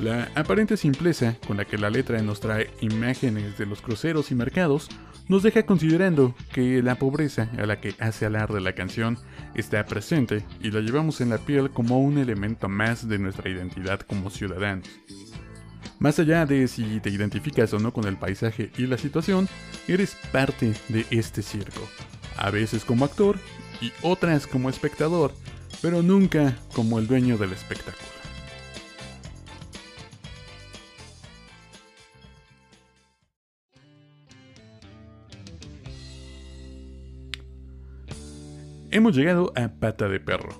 La 0.00 0.30
aparente 0.36 0.76
simpleza 0.76 1.36
con 1.48 1.56
la 1.56 1.64
que 1.64 1.78
la 1.78 1.90
letra 1.90 2.22
nos 2.22 2.38
trae 2.38 2.70
imágenes 2.80 3.58
de 3.58 3.66
los 3.66 3.82
cruceros 3.82 4.30
y 4.30 4.36
mercados 4.36 4.88
nos 5.28 5.42
deja 5.42 5.64
considerando 5.64 6.34
que 6.52 6.82
la 6.82 6.96
pobreza 6.96 7.48
a 7.58 7.66
la 7.66 7.80
que 7.80 7.94
hace 7.98 8.26
alarde 8.26 8.60
la 8.60 8.74
canción 8.74 9.18
está 9.54 9.84
presente 9.86 10.44
y 10.60 10.70
la 10.70 10.80
llevamos 10.80 11.20
en 11.20 11.30
la 11.30 11.38
piel 11.38 11.70
como 11.70 12.00
un 12.00 12.18
elemento 12.18 12.68
más 12.68 13.08
de 13.08 13.18
nuestra 13.18 13.50
identidad 13.50 14.00
como 14.00 14.30
ciudadanos. 14.30 14.88
Más 15.98 16.18
allá 16.18 16.46
de 16.46 16.66
si 16.66 17.00
te 17.00 17.10
identificas 17.10 17.72
o 17.74 17.78
no 17.78 17.92
con 17.92 18.06
el 18.06 18.16
paisaje 18.16 18.72
y 18.76 18.86
la 18.86 18.98
situación, 18.98 19.48
eres 19.86 20.16
parte 20.32 20.72
de 20.88 21.06
este 21.10 21.42
circo, 21.42 21.80
a 22.36 22.50
veces 22.50 22.84
como 22.84 23.04
actor 23.04 23.38
y 23.80 23.92
otras 24.02 24.46
como 24.46 24.68
espectador, 24.68 25.32
pero 25.80 26.02
nunca 26.02 26.56
como 26.74 26.98
el 26.98 27.06
dueño 27.06 27.38
del 27.38 27.52
espectáculo. 27.52 28.21
Hemos 38.94 39.16
llegado 39.16 39.54
a 39.56 39.68
Pata 39.68 40.06
de 40.06 40.20
Perro. 40.20 40.50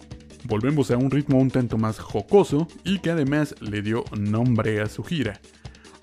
Volvemos 0.44 0.90
a 0.90 0.96
un 0.96 1.10
ritmo 1.10 1.38
un 1.38 1.50
tanto 1.50 1.76
más 1.76 1.98
jocoso 1.98 2.66
y 2.82 2.98
que 3.00 3.10
además 3.10 3.54
le 3.60 3.82
dio 3.82 4.06
nombre 4.18 4.80
a 4.80 4.88
su 4.88 5.04
gira. 5.04 5.38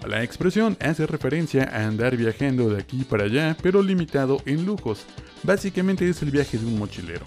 La 0.08 0.24
expresión 0.24 0.78
hace 0.80 1.08
referencia 1.08 1.64
a 1.64 1.88
andar 1.88 2.16
viajando 2.16 2.70
de 2.70 2.84
aquí 2.84 3.04
para 3.04 3.24
allá, 3.24 3.58
pero 3.64 3.82
limitado 3.82 4.44
en 4.46 4.64
lujos. 4.64 5.08
Básicamente 5.42 6.08
es 6.08 6.22
el 6.22 6.30
viaje 6.30 6.60
de 6.60 6.68
un 6.68 6.78
mochilero. 6.78 7.26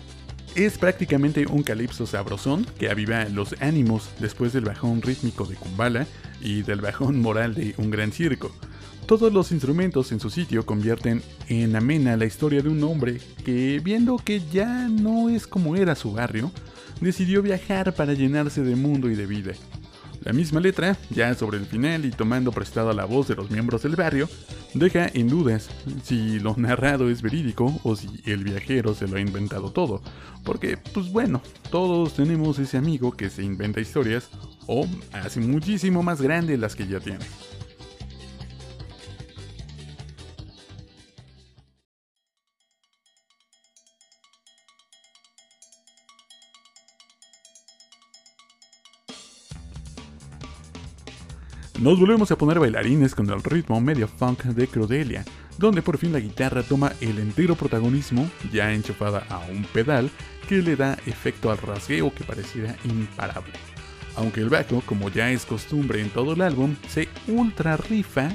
Es 0.55 0.79
prácticamente 0.79 1.47
un 1.49 1.65
calipso 1.65 2.07
sabrosón 2.07 2.65
que 2.79 2.89
aviva 2.89 3.25
los 3.25 3.57
ánimos 3.61 4.09
después 4.21 4.53
del 4.53 4.67
bajón 4.67 5.03
rítmico 5.03 5.47
de 5.47 5.57
Kumbala 5.57 6.07
y 6.41 6.63
del 6.63 6.81
bajón 6.81 7.21
moral 7.21 7.57
de 7.57 7.75
un 7.77 7.91
gran 7.91 8.13
circo. 8.13 8.55
Todos 9.07 9.33
los 9.33 9.53
instrumentos 9.53 10.13
en 10.13 10.21
su 10.21 10.31
sitio 10.31 10.65
convierten 10.65 11.23
en 11.49 11.77
amena 11.77 12.17
la 12.17 12.25
historia 12.25 12.63
de 12.63 12.69
un 12.69 12.83
hombre 12.85 13.21
que, 13.45 13.81
viendo 13.83 14.17
que 14.17 14.41
ya 14.53 14.89
no 14.89 15.29
es 15.29 15.47
como 15.47 15.77
era 15.77 15.95
su 15.95 16.13
barrio, 16.13 16.51
decidió 17.01 17.43
viajar 17.43 17.95
para 17.95 18.15
llenarse 18.15 18.63
de 18.63 18.77
mundo 18.77 19.11
y 19.11 19.15
de 19.15 19.27
vida. 19.27 19.53
La 20.25 20.33
misma 20.33 20.61
letra, 20.61 20.97
ya 21.11 21.35
sobre 21.35 21.59
el 21.59 21.67
final 21.67 22.05
y 22.05 22.11
tomando 22.11 22.53
prestada 22.53 22.93
la 22.93 23.05
voz 23.05 23.27
de 23.27 23.35
los 23.35 23.51
miembros 23.51 23.83
del 23.83 23.97
barrio, 23.97 24.29
deja 24.73 25.11
en 25.13 25.29
dudas 25.29 25.69
si 26.05 26.39
lo 26.39 26.55
narrado 26.57 27.11
es 27.11 27.23
verídico 27.23 27.81
o 27.83 27.97
si 27.97 28.09
el 28.25 28.45
viajero 28.45 28.95
se 28.95 29.09
lo 29.09 29.17
ha 29.17 29.21
inventado 29.21 29.73
todo. 29.73 30.01
Porque, 30.45 30.77
pues 30.77 31.11
bueno, 31.11 31.43
todos 31.71 32.15
tenemos 32.15 32.61
ese 32.61 32.77
amigo 32.77 33.13
que 33.13 33.31
se 33.31 33.43
inventa 33.43 33.81
historias 33.81 34.29
o 34.69 34.87
hace 35.13 35.41
muchísimo 35.41 36.05
más 36.05 36.23
grandes 36.23 36.59
las 36.59 36.77
que 36.77 36.87
ya 36.87 37.01
tiene. 37.01 37.25
Nos 51.83 51.99
volvemos 51.99 52.31
a 52.31 52.39
poner 52.39 52.61
bailarines 52.61 53.13
con 53.13 53.29
el 53.29 53.43
ritmo 53.43 53.81
medio 53.81 54.07
funk 54.07 54.45
de 54.45 54.69
Crudelia, 54.69 55.25
donde 55.59 55.83
por 55.83 55.99
fin 55.99 56.13
la 56.13 56.21
guitarra 56.21 56.63
toma 56.63 56.93
el 57.01 57.19
entero 57.19 57.57
protagonismo, 57.57 58.31
ya 58.53 58.73
enchufada 58.73 59.27
a 59.29 59.41
un 59.51 59.65
pedal, 59.65 60.09
que 60.49 60.63
le 60.63 60.77
da 60.77 60.97
efecto 61.07 61.51
al 61.51 61.59
rasgueo 61.59 62.15
que 62.15 62.23
pareciera 62.23 62.77
imparable. 62.85 63.55
Aunque 64.15 64.43
el 64.43 64.49
bajo, 64.49 64.81
como 64.87 65.09
ya 65.09 65.33
es 65.33 65.45
costumbre 65.45 66.01
en 66.01 66.11
todo 66.11 66.35
el 66.35 66.43
álbum, 66.43 66.77
se 66.89 67.09
ultra 67.27 67.77
rifa 67.77 68.29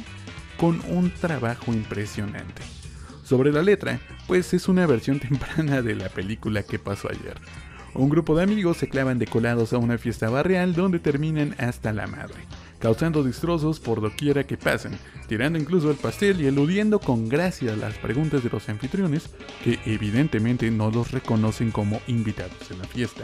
con 0.57 0.81
un 0.89 1.09
trabajo 1.09 1.71
impresionante. 1.71 2.63
Sobre 3.23 3.53
la 3.53 3.61
letra, 3.61 4.01
pues 4.27 4.53
es 4.53 4.67
una 4.67 4.85
versión 4.85 5.19
temprana 5.21 5.81
de 5.81 5.95
la 5.95 6.09
película 6.09 6.63
que 6.63 6.79
pasó 6.79 7.07
ayer. 7.09 7.39
Un 7.93 8.09
grupo 8.09 8.35
de 8.35 8.43
amigos 8.43 8.75
se 8.75 8.89
clavan 8.89 9.19
decolados 9.19 9.71
a 9.71 9.77
una 9.77 9.97
fiesta 9.97 10.29
barrial 10.29 10.73
donde 10.73 10.99
terminan 10.99 11.55
hasta 11.57 11.93
la 11.93 12.07
madre 12.07 12.35
causando 12.79 13.23
destrozos 13.23 13.79
por 13.79 14.01
doquiera 14.01 14.45
que 14.45 14.57
pasen, 14.57 14.97
tirando 15.27 15.59
incluso 15.59 15.89
el 15.89 15.97
pastel 15.97 16.41
y 16.41 16.47
eludiendo 16.47 16.99
con 16.99 17.27
gracia 17.29 17.75
las 17.75 17.95
preguntas 17.95 18.43
de 18.43 18.49
los 18.49 18.67
anfitriones, 18.69 19.29
que 19.63 19.79
evidentemente 19.85 20.69
no 20.71 20.91
los 20.91 21.11
reconocen 21.11 21.71
como 21.71 22.01
invitados 22.07 22.71
en 22.71 22.79
la 22.79 22.85
fiesta. 22.85 23.23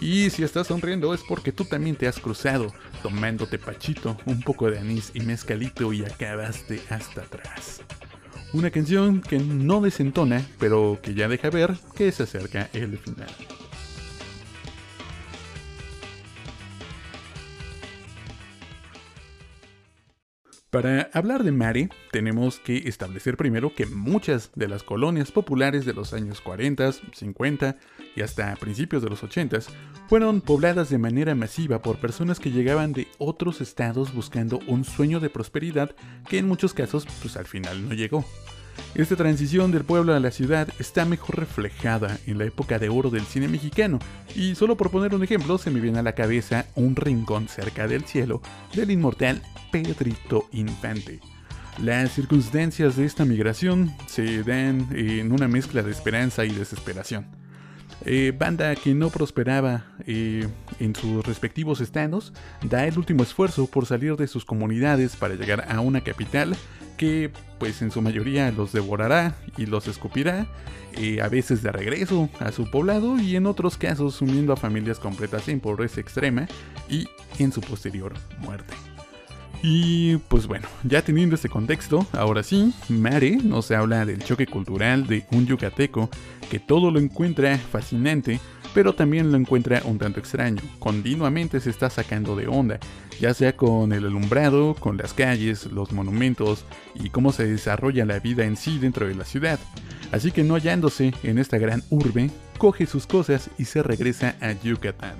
Y 0.00 0.30
si 0.30 0.42
estás 0.42 0.68
sonriendo 0.68 1.12
es 1.12 1.20
porque 1.28 1.52
tú 1.52 1.64
también 1.64 1.96
te 1.96 2.08
has 2.08 2.18
cruzado, 2.18 2.72
tomándote 3.02 3.58
pachito, 3.58 4.16
un 4.24 4.40
poco 4.40 4.70
de 4.70 4.78
anís 4.78 5.10
y 5.14 5.20
mezcalito 5.20 5.92
y 5.92 6.04
acabaste 6.04 6.80
hasta 6.88 7.22
atrás. 7.22 7.82
Una 8.52 8.70
canción 8.70 9.20
que 9.20 9.38
no 9.38 9.80
desentona, 9.80 10.44
pero 10.58 10.98
que 11.02 11.14
ya 11.14 11.28
deja 11.28 11.50
ver 11.50 11.76
que 11.94 12.10
se 12.10 12.24
acerca 12.24 12.68
el 12.72 12.98
final. 12.98 13.28
Para 20.70 21.10
hablar 21.14 21.42
de 21.42 21.50
Mare, 21.50 21.88
tenemos 22.12 22.60
que 22.60 22.88
establecer 22.88 23.36
primero 23.36 23.74
que 23.74 23.86
muchas 23.86 24.52
de 24.54 24.68
las 24.68 24.84
colonias 24.84 25.32
populares 25.32 25.84
de 25.84 25.94
los 25.94 26.12
años 26.12 26.40
40, 26.40 26.92
50 27.12 27.76
y 28.14 28.22
hasta 28.22 28.54
principios 28.54 29.02
de 29.02 29.10
los 29.10 29.24
80 29.24 29.58
fueron 30.08 30.40
pobladas 30.40 30.88
de 30.88 30.98
manera 30.98 31.34
masiva 31.34 31.82
por 31.82 31.98
personas 31.98 32.38
que 32.38 32.52
llegaban 32.52 32.92
de 32.92 33.08
otros 33.18 33.60
estados 33.60 34.14
buscando 34.14 34.60
un 34.68 34.84
sueño 34.84 35.18
de 35.18 35.28
prosperidad 35.28 35.90
que 36.28 36.38
en 36.38 36.46
muchos 36.46 36.72
casos 36.72 37.04
pues 37.20 37.36
al 37.36 37.46
final 37.46 37.88
no 37.88 37.94
llegó. 37.96 38.24
Esta 38.94 39.16
transición 39.16 39.70
del 39.70 39.84
pueblo 39.84 40.14
a 40.14 40.20
la 40.20 40.30
ciudad 40.30 40.68
está 40.78 41.04
mejor 41.04 41.38
reflejada 41.38 42.18
en 42.26 42.38
la 42.38 42.44
época 42.44 42.78
de 42.78 42.88
oro 42.88 43.10
del 43.10 43.24
cine 43.24 43.48
mexicano, 43.48 43.98
y 44.34 44.54
solo 44.54 44.76
por 44.76 44.90
poner 44.90 45.14
un 45.14 45.22
ejemplo 45.22 45.58
se 45.58 45.70
me 45.70 45.80
viene 45.80 46.00
a 46.00 46.02
la 46.02 46.14
cabeza 46.14 46.66
Un 46.74 46.96
rincón 46.96 47.48
cerca 47.48 47.86
del 47.86 48.04
cielo 48.04 48.42
del 48.74 48.90
inmortal 48.90 49.42
Pedrito 49.70 50.48
Infante. 50.52 51.20
Las 51.82 52.12
circunstancias 52.12 52.96
de 52.96 53.06
esta 53.06 53.24
migración 53.24 53.94
se 54.06 54.42
dan 54.42 54.88
en 54.92 55.32
una 55.32 55.48
mezcla 55.48 55.82
de 55.82 55.92
esperanza 55.92 56.44
y 56.44 56.50
desesperación. 56.50 57.39
Eh, 58.06 58.32
banda 58.36 58.74
que 58.76 58.94
no 58.94 59.10
prosperaba 59.10 59.84
eh, 60.06 60.48
en 60.78 60.94
sus 60.94 61.24
respectivos 61.24 61.80
estados, 61.80 62.32
da 62.62 62.86
el 62.86 62.96
último 62.96 63.22
esfuerzo 63.22 63.66
por 63.66 63.86
salir 63.86 64.16
de 64.16 64.26
sus 64.26 64.44
comunidades 64.44 65.16
para 65.16 65.34
llegar 65.34 65.66
a 65.68 65.80
una 65.80 66.02
capital 66.02 66.56
que 66.96 67.30
pues 67.58 67.80
en 67.80 67.90
su 67.90 68.02
mayoría 68.02 68.50
los 68.52 68.72
devorará 68.72 69.34
y 69.56 69.66
los 69.66 69.88
escupirá, 69.88 70.46
eh, 70.94 71.22
a 71.22 71.28
veces 71.28 71.62
de 71.62 71.72
regreso 71.72 72.28
a 72.40 72.52
su 72.52 72.70
poblado 72.70 73.18
y 73.18 73.36
en 73.36 73.46
otros 73.46 73.76
casos 73.76 74.14
sumiendo 74.14 74.52
a 74.52 74.56
familias 74.56 74.98
completas 74.98 75.48
en 75.48 75.60
pobreza 75.60 76.00
extrema 76.00 76.46
y 76.88 77.06
en 77.38 77.52
su 77.52 77.60
posterior 77.60 78.12
muerte. 78.40 78.74
Y 79.62 80.16
pues 80.28 80.46
bueno, 80.46 80.68
ya 80.84 81.02
teniendo 81.02 81.34
este 81.34 81.50
contexto, 81.50 82.06
ahora 82.12 82.42
sí, 82.42 82.72
Mare 82.88 83.36
nos 83.36 83.70
habla 83.70 84.06
del 84.06 84.24
choque 84.24 84.46
cultural 84.46 85.06
de 85.06 85.26
un 85.32 85.46
yucateco 85.46 86.08
que 86.50 86.58
todo 86.58 86.90
lo 86.90 86.98
encuentra 86.98 87.58
fascinante, 87.58 88.40
pero 88.72 88.94
también 88.94 89.30
lo 89.30 89.36
encuentra 89.36 89.82
un 89.84 89.98
tanto 89.98 90.18
extraño. 90.18 90.62
Continuamente 90.78 91.60
se 91.60 91.70
está 91.70 91.90
sacando 91.90 92.36
de 92.36 92.46
onda, 92.46 92.78
ya 93.20 93.34
sea 93.34 93.54
con 93.54 93.92
el 93.92 94.06
alumbrado, 94.06 94.74
con 94.74 94.96
las 94.96 95.12
calles, 95.12 95.66
los 95.66 95.92
monumentos 95.92 96.64
y 96.94 97.10
cómo 97.10 97.32
se 97.32 97.46
desarrolla 97.46 98.06
la 98.06 98.18
vida 98.18 98.44
en 98.44 98.56
sí 98.56 98.78
dentro 98.78 99.06
de 99.06 99.14
la 99.14 99.24
ciudad. 99.24 99.58
Así 100.10 100.32
que 100.32 100.42
no 100.42 100.54
hallándose 100.54 101.12
en 101.22 101.38
esta 101.38 101.58
gran 101.58 101.82
urbe, 101.90 102.30
coge 102.56 102.86
sus 102.86 103.06
cosas 103.06 103.50
y 103.58 103.66
se 103.66 103.82
regresa 103.82 104.36
a 104.40 104.52
Yucatán. 104.52 105.16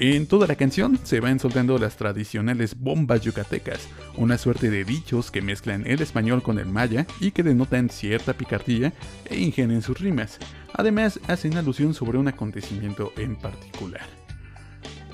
En 0.00 0.28
toda 0.28 0.46
la 0.46 0.54
canción 0.54 0.96
se 1.02 1.18
van 1.18 1.40
soltando 1.40 1.76
las 1.76 1.96
tradicionales 1.96 2.78
bombas 2.78 3.20
yucatecas, 3.22 3.88
una 4.16 4.38
suerte 4.38 4.70
de 4.70 4.84
dichos 4.84 5.32
que 5.32 5.42
mezclan 5.42 5.84
el 5.88 6.00
español 6.00 6.40
con 6.40 6.60
el 6.60 6.66
maya 6.66 7.04
y 7.18 7.32
que 7.32 7.42
denotan 7.42 7.90
cierta 7.90 8.32
picardía 8.34 8.92
e 9.24 9.40
ingenio 9.40 9.74
en 9.74 9.82
sus 9.82 9.98
rimas. 9.98 10.38
Además, 10.72 11.18
hacen 11.26 11.56
alusión 11.56 11.94
sobre 11.94 12.16
un 12.16 12.28
acontecimiento 12.28 13.12
en 13.16 13.34
particular. 13.34 14.06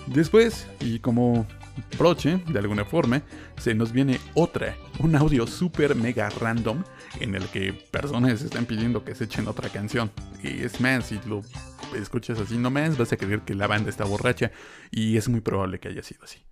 Después, 0.06 0.66
y 0.80 0.98
como 0.98 1.46
broche, 1.98 2.42
de 2.46 2.58
alguna 2.58 2.84
forma, 2.84 3.22
se 3.56 3.74
nos 3.74 3.90
viene 3.90 4.20
otra, 4.34 4.76
un 4.98 5.16
audio 5.16 5.46
super 5.46 5.94
mega 5.94 6.28
random 6.28 6.84
en 7.20 7.34
el 7.34 7.46
que 7.48 7.72
personas 7.72 8.42
están 8.42 8.66
pidiendo 8.66 9.02
que 9.02 9.14
se 9.14 9.24
echen 9.24 9.48
otra 9.48 9.70
canción. 9.70 10.10
Y 10.42 10.62
es 10.62 10.78
más, 10.82 11.06
si 11.06 11.18
lo 11.26 11.40
escuchas 11.94 12.38
así 12.38 12.58
nomás, 12.58 12.98
vas 12.98 13.12
a 13.12 13.16
creer 13.16 13.40
que 13.40 13.54
la 13.54 13.66
banda 13.66 13.90
está 13.90 14.04
borracha 14.04 14.52
y 14.90 15.16
es 15.16 15.28
muy 15.28 15.40
probable 15.40 15.80
que 15.80 15.88
haya 15.88 16.02
sido 16.02 16.24
así. 16.24 16.44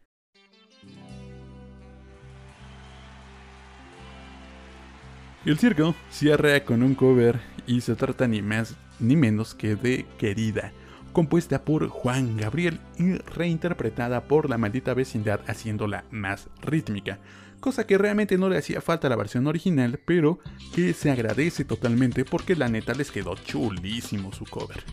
El 5.44 5.58
circo 5.58 5.96
cierra 6.08 6.64
con 6.64 6.84
un 6.84 6.94
cover 6.94 7.40
y 7.66 7.80
se 7.80 7.96
trata 7.96 8.28
ni 8.28 8.42
más 8.42 8.76
ni 9.00 9.16
menos 9.16 9.54
que 9.54 9.74
de 9.74 10.06
Querida, 10.16 10.72
compuesta 11.12 11.64
por 11.64 11.88
Juan 11.88 12.36
Gabriel 12.36 12.78
y 12.96 13.14
reinterpretada 13.14 14.24
por 14.28 14.48
la 14.48 14.56
maldita 14.56 14.94
vecindad 14.94 15.40
haciéndola 15.48 16.04
más 16.12 16.48
rítmica, 16.60 17.18
cosa 17.58 17.86
que 17.86 17.98
realmente 17.98 18.38
no 18.38 18.48
le 18.48 18.58
hacía 18.58 18.80
falta 18.80 19.08
a 19.08 19.10
la 19.10 19.16
versión 19.16 19.46
original, 19.48 19.98
pero 20.04 20.38
que 20.74 20.92
se 20.92 21.10
agradece 21.10 21.64
totalmente 21.64 22.24
porque 22.24 22.54
la 22.54 22.68
neta 22.68 22.94
les 22.94 23.10
quedó 23.10 23.34
chulísimo 23.34 24.32
su 24.32 24.44
cover. 24.44 24.84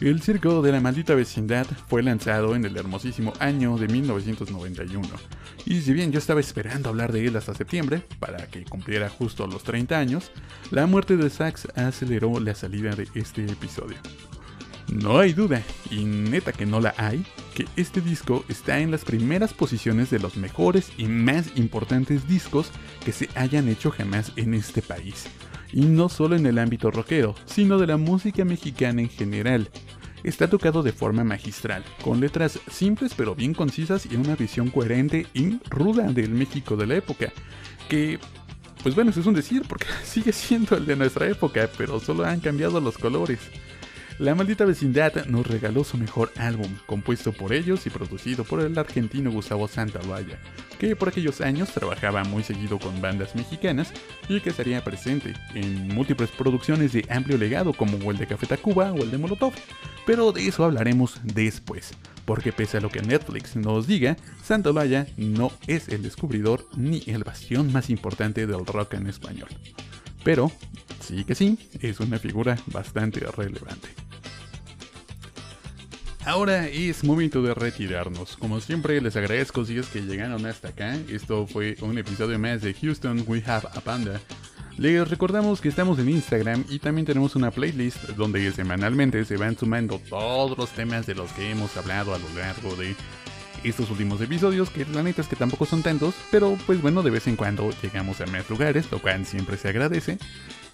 El 0.00 0.20
Circo 0.20 0.60
de 0.60 0.72
la 0.72 0.80
Maldita 0.80 1.14
Vecindad 1.14 1.66
fue 1.88 2.02
lanzado 2.02 2.54
en 2.54 2.66
el 2.66 2.76
hermosísimo 2.76 3.32
año 3.38 3.78
de 3.78 3.88
1991, 3.88 5.08
y 5.64 5.80
si 5.80 5.94
bien 5.94 6.12
yo 6.12 6.18
estaba 6.18 6.38
esperando 6.38 6.90
hablar 6.90 7.12
de 7.12 7.26
él 7.26 7.34
hasta 7.34 7.54
septiembre, 7.54 8.02
para 8.20 8.46
que 8.48 8.64
cumpliera 8.64 9.08
justo 9.08 9.46
los 9.46 9.62
30 9.62 9.98
años, 9.98 10.32
la 10.70 10.86
muerte 10.86 11.16
de 11.16 11.30
Sax 11.30 11.68
aceleró 11.74 12.38
la 12.40 12.54
salida 12.54 12.94
de 12.94 13.08
este 13.14 13.46
episodio. 13.46 13.96
No 14.92 15.18
hay 15.18 15.32
duda, 15.32 15.62
y 15.90 16.04
neta 16.04 16.52
que 16.52 16.66
no 16.66 16.78
la 16.78 16.94
hay, 16.98 17.24
que 17.54 17.66
este 17.76 18.02
disco 18.02 18.44
está 18.50 18.80
en 18.80 18.90
las 18.90 19.02
primeras 19.02 19.54
posiciones 19.54 20.10
de 20.10 20.18
los 20.18 20.36
mejores 20.36 20.90
y 20.98 21.06
más 21.06 21.56
importantes 21.56 22.28
discos 22.28 22.70
que 23.02 23.12
se 23.12 23.30
hayan 23.34 23.66
hecho 23.70 23.90
jamás 23.90 24.30
en 24.36 24.52
este 24.52 24.82
país 24.82 25.26
y 25.76 25.84
no 25.84 26.08
solo 26.08 26.36
en 26.36 26.46
el 26.46 26.58
ámbito 26.58 26.90
rockero, 26.90 27.34
sino 27.44 27.76
de 27.76 27.86
la 27.86 27.98
música 27.98 28.46
mexicana 28.46 29.02
en 29.02 29.10
general. 29.10 29.68
Está 30.24 30.48
tocado 30.48 30.82
de 30.82 30.92
forma 30.92 31.22
magistral, 31.22 31.84
con 32.02 32.18
letras 32.18 32.58
simples 32.70 33.12
pero 33.14 33.34
bien 33.34 33.52
concisas 33.52 34.08
y 34.10 34.16
una 34.16 34.36
visión 34.36 34.70
coherente 34.70 35.26
y 35.34 35.58
ruda 35.68 36.10
del 36.10 36.30
México 36.30 36.76
de 36.76 36.86
la 36.86 36.94
época, 36.96 37.30
que 37.90 38.18
pues 38.82 38.94
bueno, 38.94 39.10
eso 39.10 39.20
es 39.20 39.26
un 39.26 39.34
decir 39.34 39.64
porque 39.68 39.84
sigue 40.02 40.32
siendo 40.32 40.78
el 40.78 40.86
de 40.86 40.96
nuestra 40.96 41.28
época, 41.28 41.68
pero 41.76 42.00
solo 42.00 42.24
han 42.24 42.40
cambiado 42.40 42.80
los 42.80 42.96
colores. 42.96 43.40
La 44.18 44.34
maldita 44.34 44.64
vecindad 44.64 45.26
nos 45.26 45.46
regaló 45.46 45.84
su 45.84 45.98
mejor 45.98 46.32
álbum, 46.38 46.74
compuesto 46.86 47.32
por 47.32 47.52
ellos 47.52 47.86
y 47.86 47.90
producido 47.90 48.44
por 48.44 48.60
el 48.60 48.78
argentino 48.78 49.30
Gustavo 49.30 49.68
Santaolalla, 49.68 50.38
que 50.78 50.96
por 50.96 51.10
aquellos 51.10 51.42
años 51.42 51.68
trabajaba 51.68 52.24
muy 52.24 52.42
seguido 52.42 52.78
con 52.78 53.02
bandas 53.02 53.34
mexicanas 53.34 53.92
y 54.26 54.40
que 54.40 54.48
estaría 54.50 54.82
presente 54.82 55.34
en 55.54 55.88
múltiples 55.88 56.30
producciones 56.30 56.94
de 56.94 57.04
amplio 57.10 57.36
legado 57.36 57.74
como 57.74 58.10
el 58.10 58.16
de 58.16 58.26
Café 58.26 58.46
Tacuba 58.46 58.90
o 58.92 59.02
el 59.02 59.10
de 59.10 59.18
Molotov, 59.18 59.52
pero 60.06 60.32
de 60.32 60.48
eso 60.48 60.64
hablaremos 60.64 61.20
después, 61.22 61.92
porque 62.24 62.52
pese 62.52 62.78
a 62.78 62.80
lo 62.80 62.88
que 62.88 63.02
Netflix 63.02 63.54
nos 63.54 63.86
diga, 63.86 64.16
Santaolalla 64.42 65.06
no 65.18 65.52
es 65.66 65.88
el 65.88 66.02
descubridor 66.02 66.66
ni 66.74 67.02
el 67.06 67.22
bastión 67.22 67.70
más 67.70 67.90
importante 67.90 68.46
del 68.46 68.64
rock 68.64 68.94
en 68.94 69.08
español. 69.08 69.50
Pero, 70.24 70.50
sí 71.00 71.24
que 71.24 71.34
sí, 71.34 71.58
es 71.82 72.00
una 72.00 72.18
figura 72.18 72.56
bastante 72.72 73.20
relevante. 73.20 74.05
Ahora 76.26 76.66
es 76.66 77.04
momento 77.04 77.40
de 77.40 77.54
retirarnos. 77.54 78.36
Como 78.36 78.60
siempre, 78.60 79.00
les 79.00 79.14
agradezco 79.14 79.64
si 79.64 79.78
es 79.78 79.86
que 79.86 80.00
llegaron 80.00 80.44
hasta 80.44 80.68
acá. 80.70 80.96
Esto 81.08 81.46
fue 81.46 81.76
un 81.82 81.96
episodio 81.98 82.36
más 82.36 82.62
de 82.62 82.74
Houston 82.74 83.22
We 83.28 83.44
Have 83.46 83.68
a 83.72 83.80
Panda. 83.80 84.20
Les 84.76 85.08
recordamos 85.08 85.60
que 85.60 85.68
estamos 85.68 86.00
en 86.00 86.08
Instagram 86.08 86.64
y 86.68 86.80
también 86.80 87.06
tenemos 87.06 87.36
una 87.36 87.52
playlist 87.52 88.08
donde 88.16 88.50
semanalmente 88.50 89.24
se 89.24 89.36
van 89.36 89.56
sumando 89.56 90.00
todos 90.00 90.58
los 90.58 90.70
temas 90.70 91.06
de 91.06 91.14
los 91.14 91.30
que 91.30 91.48
hemos 91.48 91.76
hablado 91.76 92.12
a 92.12 92.18
lo 92.18 92.28
largo 92.34 92.74
de 92.74 92.96
estos 93.68 93.90
últimos 93.90 94.20
episodios, 94.20 94.70
que 94.70 94.84
la 94.86 95.02
neta 95.02 95.22
es 95.22 95.28
que 95.28 95.36
tampoco 95.36 95.66
son 95.66 95.82
tantos, 95.82 96.14
pero 96.30 96.56
pues 96.66 96.80
bueno, 96.80 97.02
de 97.02 97.10
vez 97.10 97.26
en 97.26 97.36
cuando 97.36 97.70
llegamos 97.82 98.20
a 98.20 98.26
más 98.26 98.48
lugares, 98.48 98.90
lo 98.90 99.00
cual 99.00 99.26
siempre 99.26 99.56
se 99.56 99.68
agradece. 99.68 100.18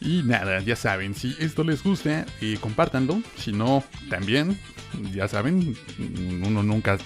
Y 0.01 0.23
nada, 0.25 0.61
ya 0.61 0.77
saben, 0.77 1.15
si 1.15 1.37
esto 1.39 1.65
les 1.65 1.83
gusta, 1.83 2.27
eh, 2.41 2.59
compártanlo. 2.61 3.23
Si 3.37 3.53
no, 3.53 3.85
también, 4.11 4.59
ya 5.13 5.29
saben, 5.29 5.77
uno 6.45 6.63
nunca 6.63 6.99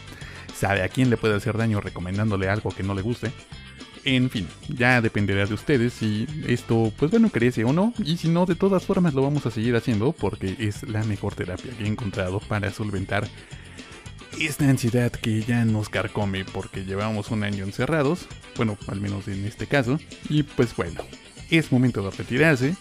sabe 0.54 0.82
a 0.82 0.88
quién 0.88 1.10
le 1.10 1.16
puede 1.16 1.34
hacer 1.34 1.56
daño 1.58 1.80
recomendándole 1.80 2.48
algo 2.48 2.70
que 2.70 2.82
no 2.82 2.94
le 2.94 3.02
guste. 3.02 3.30
En 4.04 4.30
fin, 4.30 4.46
ya 4.68 5.00
dependerá 5.00 5.46
de 5.46 5.54
ustedes 5.54 5.92
si 5.92 6.28
esto, 6.46 6.92
pues 6.96 7.10
bueno, 7.10 7.28
crece 7.28 7.64
o 7.64 7.72
no. 7.72 7.92
Y 7.98 8.16
si 8.16 8.28
no, 8.28 8.46
de 8.46 8.54
todas 8.54 8.84
formas 8.84 9.14
lo 9.14 9.22
vamos 9.22 9.44
a 9.46 9.50
seguir 9.50 9.74
haciendo 9.74 10.12
porque 10.12 10.54
es 10.60 10.84
la 10.84 11.02
mejor 11.02 11.34
terapia 11.34 11.72
que 11.76 11.84
he 11.84 11.88
encontrado 11.88 12.38
para 12.38 12.70
solventar 12.70 13.26
esta 14.40 14.68
ansiedad 14.68 15.10
que 15.10 15.42
ya 15.42 15.64
nos 15.64 15.88
carcome 15.88 16.44
porque 16.44 16.84
llevamos 16.84 17.30
un 17.30 17.44
año 17.44 17.64
encerrados. 17.64 18.26
Bueno, 18.56 18.76
al 18.88 19.00
menos 19.00 19.28
en 19.28 19.44
este 19.44 19.66
caso. 19.66 19.98
Y 20.28 20.42
pues 20.42 20.74
bueno, 20.76 21.02
es 21.50 21.72
momento 21.72 22.02
de 22.02 22.10
retirarse. 22.10 22.76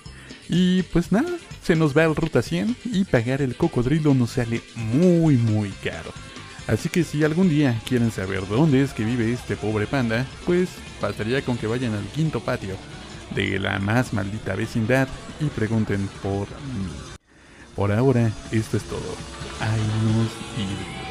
Y 0.50 0.84
pues 0.84 1.12
nada, 1.12 1.30
se 1.64 1.76
nos 1.76 1.96
va 1.98 2.04
el 2.04 2.16
ruta 2.16 2.42
100 2.42 2.76
y 2.86 3.06
pagar 3.06 3.42
el 3.42 3.56
cocodrilo 3.56 4.14
nos 4.14 4.32
sale 4.32 4.62
muy 4.76 5.38
muy 5.38 5.70
caro. 5.84 6.12
Así 6.68 6.90
que 6.90 7.04
si 7.04 7.24
algún 7.24 7.50
día 7.50 7.80
quieren 7.88 8.12
saber 8.12 8.48
dónde 8.48 8.82
es 8.82 8.94
que 8.94 9.04
vive 9.04 9.32
este 9.32 9.56
pobre 9.56 9.88
panda, 9.88 10.26
pues 10.46 10.70
bastaría 11.02 11.44
con 11.44 11.58
que 11.58 11.68
vayan 11.68 11.94
al 11.94 12.06
quinto 12.08 12.40
patio 12.40 12.76
de 13.36 13.60
la 13.60 13.80
más 13.80 14.14
maldita 14.14 14.56
vecindad 14.56 15.08
y 15.40 15.46
pregunten 15.46 16.08
por 16.22 16.48
mí. 16.48 16.92
Por 17.76 17.92
ahora, 17.92 18.32
esto 18.52 18.78
es 18.78 18.84
todo. 18.84 19.16
Ay, 19.60 19.82
nos 20.04 20.32
y 20.58 21.05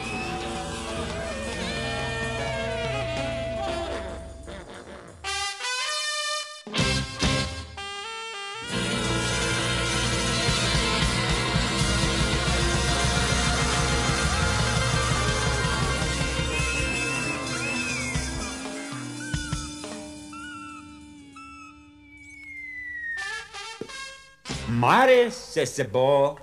Sesebo. 25.31 26.39